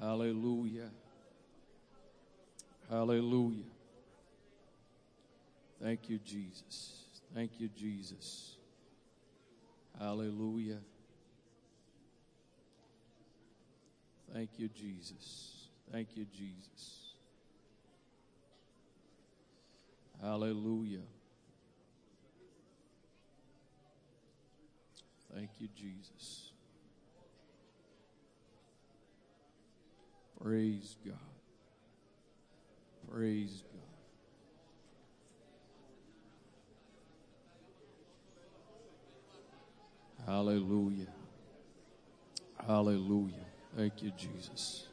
[0.00, 0.90] Hallelujah.
[2.90, 3.70] Hallelujah.
[5.80, 7.04] Thank you, Jesus.
[7.32, 8.56] Thank you, Jesus.
[9.96, 10.80] Hallelujah.
[14.34, 15.68] Thank you, Jesus.
[15.92, 17.14] Thank you, Jesus.
[20.20, 21.06] Hallelujah.
[25.32, 26.50] Thank you, Jesus.
[30.40, 31.29] Praise God.
[33.12, 33.80] Praise God.
[40.26, 41.08] Hallelujah.
[42.66, 43.34] Hallelujah.
[43.76, 44.86] Thank you, Jesus.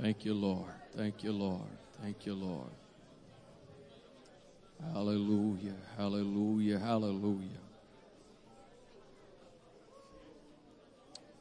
[0.00, 0.72] Thank you, Lord.
[0.96, 1.60] Thank you, Lord.
[2.02, 2.70] Thank you, Lord.
[4.92, 5.76] Hallelujah.
[5.96, 6.78] Hallelujah.
[6.80, 7.60] Hallelujah.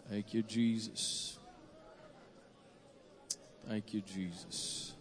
[0.10, 1.40] Thank you, Jesus.
[3.68, 4.94] Thank you, Jesus.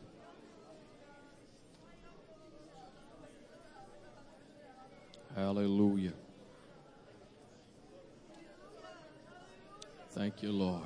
[5.34, 6.12] Hallelujah.
[10.10, 10.82] Thank you, Lord.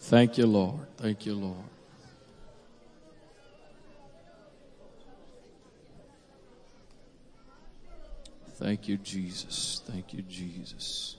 [0.00, 0.86] Thank you, Lord.
[0.96, 1.64] Thank you, Lord.
[8.56, 9.82] Thank you, Jesus.
[9.86, 11.16] Thank you, Jesus.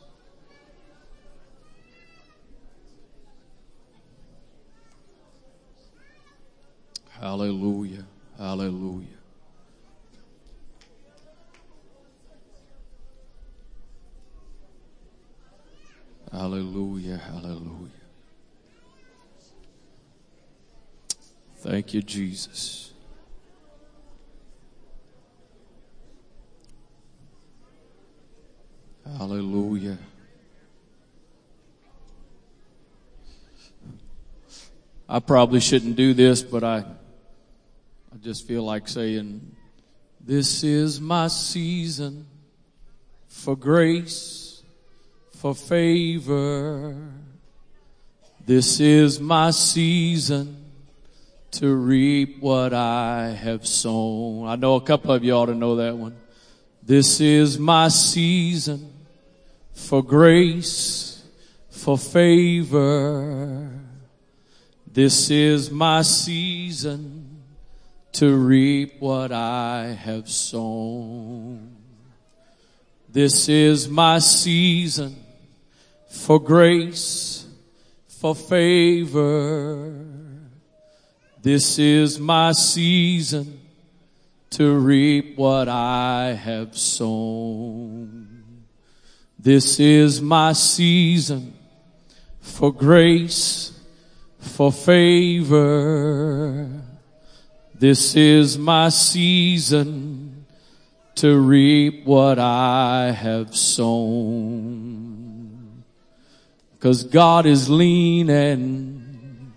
[7.20, 8.06] Hallelujah.
[8.38, 9.08] Hallelujah.
[16.32, 17.18] Hallelujah.
[17.18, 17.90] Hallelujah.
[21.58, 22.92] Thank you, Jesus.
[29.18, 29.98] Hallelujah.
[35.08, 36.84] I probably shouldn't do this, but I,
[38.26, 39.56] just feel like saying,
[40.20, 42.26] this is my season
[43.28, 44.64] for grace,
[45.38, 46.96] for favor.
[48.44, 50.58] This is my season
[51.52, 54.48] to reap what I have sown.
[54.48, 56.16] I know a couple of you ought to know that one.
[56.82, 58.92] This is my season
[59.72, 61.24] for grace,
[61.70, 63.70] for favor.
[64.92, 67.25] This is my season
[68.16, 71.76] to reap what I have sown.
[73.10, 75.18] This is my season
[76.10, 77.46] for grace,
[78.08, 79.94] for favor.
[81.42, 83.60] This is my season
[84.52, 88.64] to reap what I have sown.
[89.38, 91.54] This is my season
[92.40, 93.78] for grace,
[94.40, 96.06] for favor.
[97.78, 100.46] This is my season
[101.16, 105.04] to reap what I have sown.
[106.80, 109.54] Cause God is leaning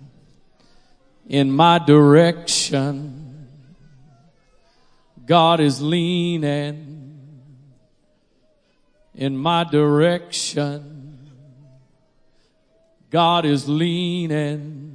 [1.28, 3.46] in my direction.
[5.24, 7.20] God is leaning
[9.14, 11.30] in my direction.
[13.10, 14.87] God is leaning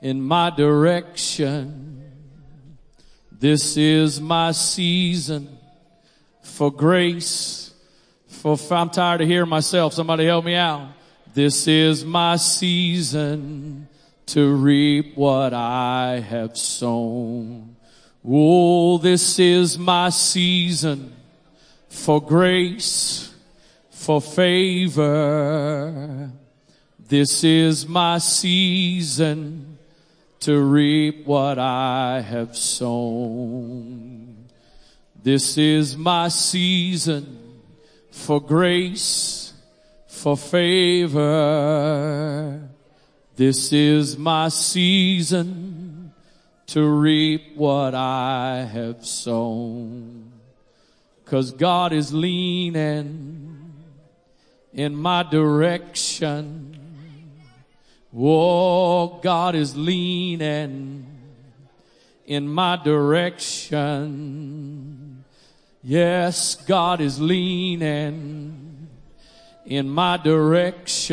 [0.00, 1.96] in my direction.
[3.32, 5.58] This is my season
[6.42, 7.74] for grace.
[8.28, 9.92] For I'm tired of hearing myself.
[9.92, 10.88] Somebody help me out.
[11.34, 13.88] This is my season
[14.26, 17.76] to reap what I have sown.
[18.26, 21.14] Oh, this is my season
[21.88, 23.34] for grace,
[23.90, 25.10] for favor.
[26.98, 29.75] This is my season
[30.40, 34.46] to reap what I have sown.
[35.22, 37.62] This is my season
[38.10, 39.52] for grace,
[40.06, 41.40] for favor.
[43.36, 46.12] This is my season
[46.68, 50.32] to reap what I have sown.
[51.24, 53.72] Cause God is leaning
[54.72, 56.75] in my direction.
[58.18, 61.06] Oh, God is leaning
[62.24, 64.02] in my direction.
[65.82, 68.88] Yes, God is leaning
[69.66, 71.12] in my direction.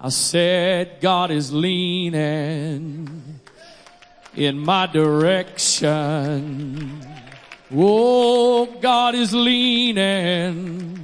[0.00, 3.08] I said, God is leaning
[4.36, 5.90] in my direction.
[7.74, 11.01] Oh, God is leaning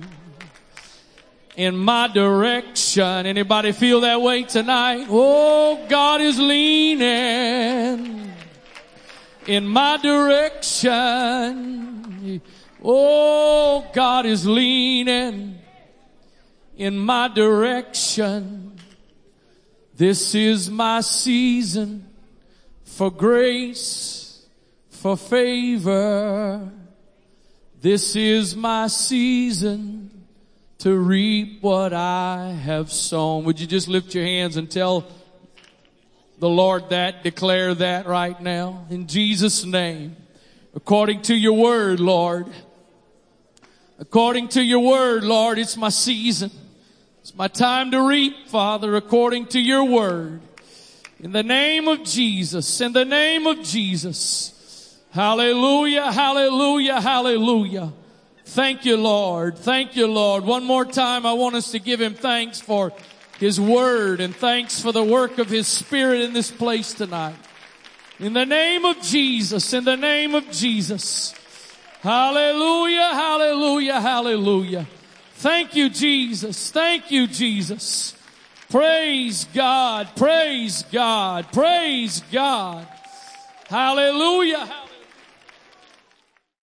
[1.59, 3.26] in my direction.
[3.26, 5.09] Anybody feel that way tonight?
[5.10, 8.32] Oh, God is leaning
[9.44, 11.10] in my direction.
[12.80, 15.59] Oh, God is leaning
[16.76, 18.78] in my direction.
[19.97, 22.09] This is my season
[22.85, 24.47] for grace,
[24.90, 26.70] for favor.
[27.80, 30.07] This is my season
[30.79, 33.45] to reap what I have sown.
[33.45, 35.07] Would you just lift your hands and tell
[36.39, 40.17] the Lord that, declare that right now in Jesus name.
[40.75, 42.47] According to your word, Lord.
[43.99, 46.53] According to your word, Lord, it's my season.
[47.21, 50.41] It's my time to reap, Father, according to your word.
[51.19, 54.97] In the name of Jesus, in the name of Jesus.
[55.11, 57.93] Hallelujah, hallelujah, hallelujah.
[58.49, 59.59] Thank you, Lord.
[59.59, 60.43] Thank you, Lord.
[60.43, 62.95] One more time, I want us to give him thanks for
[63.39, 67.37] his word and thanks for the work of his spirit in this place tonight.
[68.19, 71.35] In the name of Jesus, in the name of Jesus.
[72.01, 74.87] Hallelujah, hallelujah, hallelujah.
[75.35, 76.70] Thank you, Jesus.
[76.70, 78.15] Thank you, Jesus.
[78.70, 82.89] Praise God, praise God, praise God.
[83.69, 84.88] Hallelujah.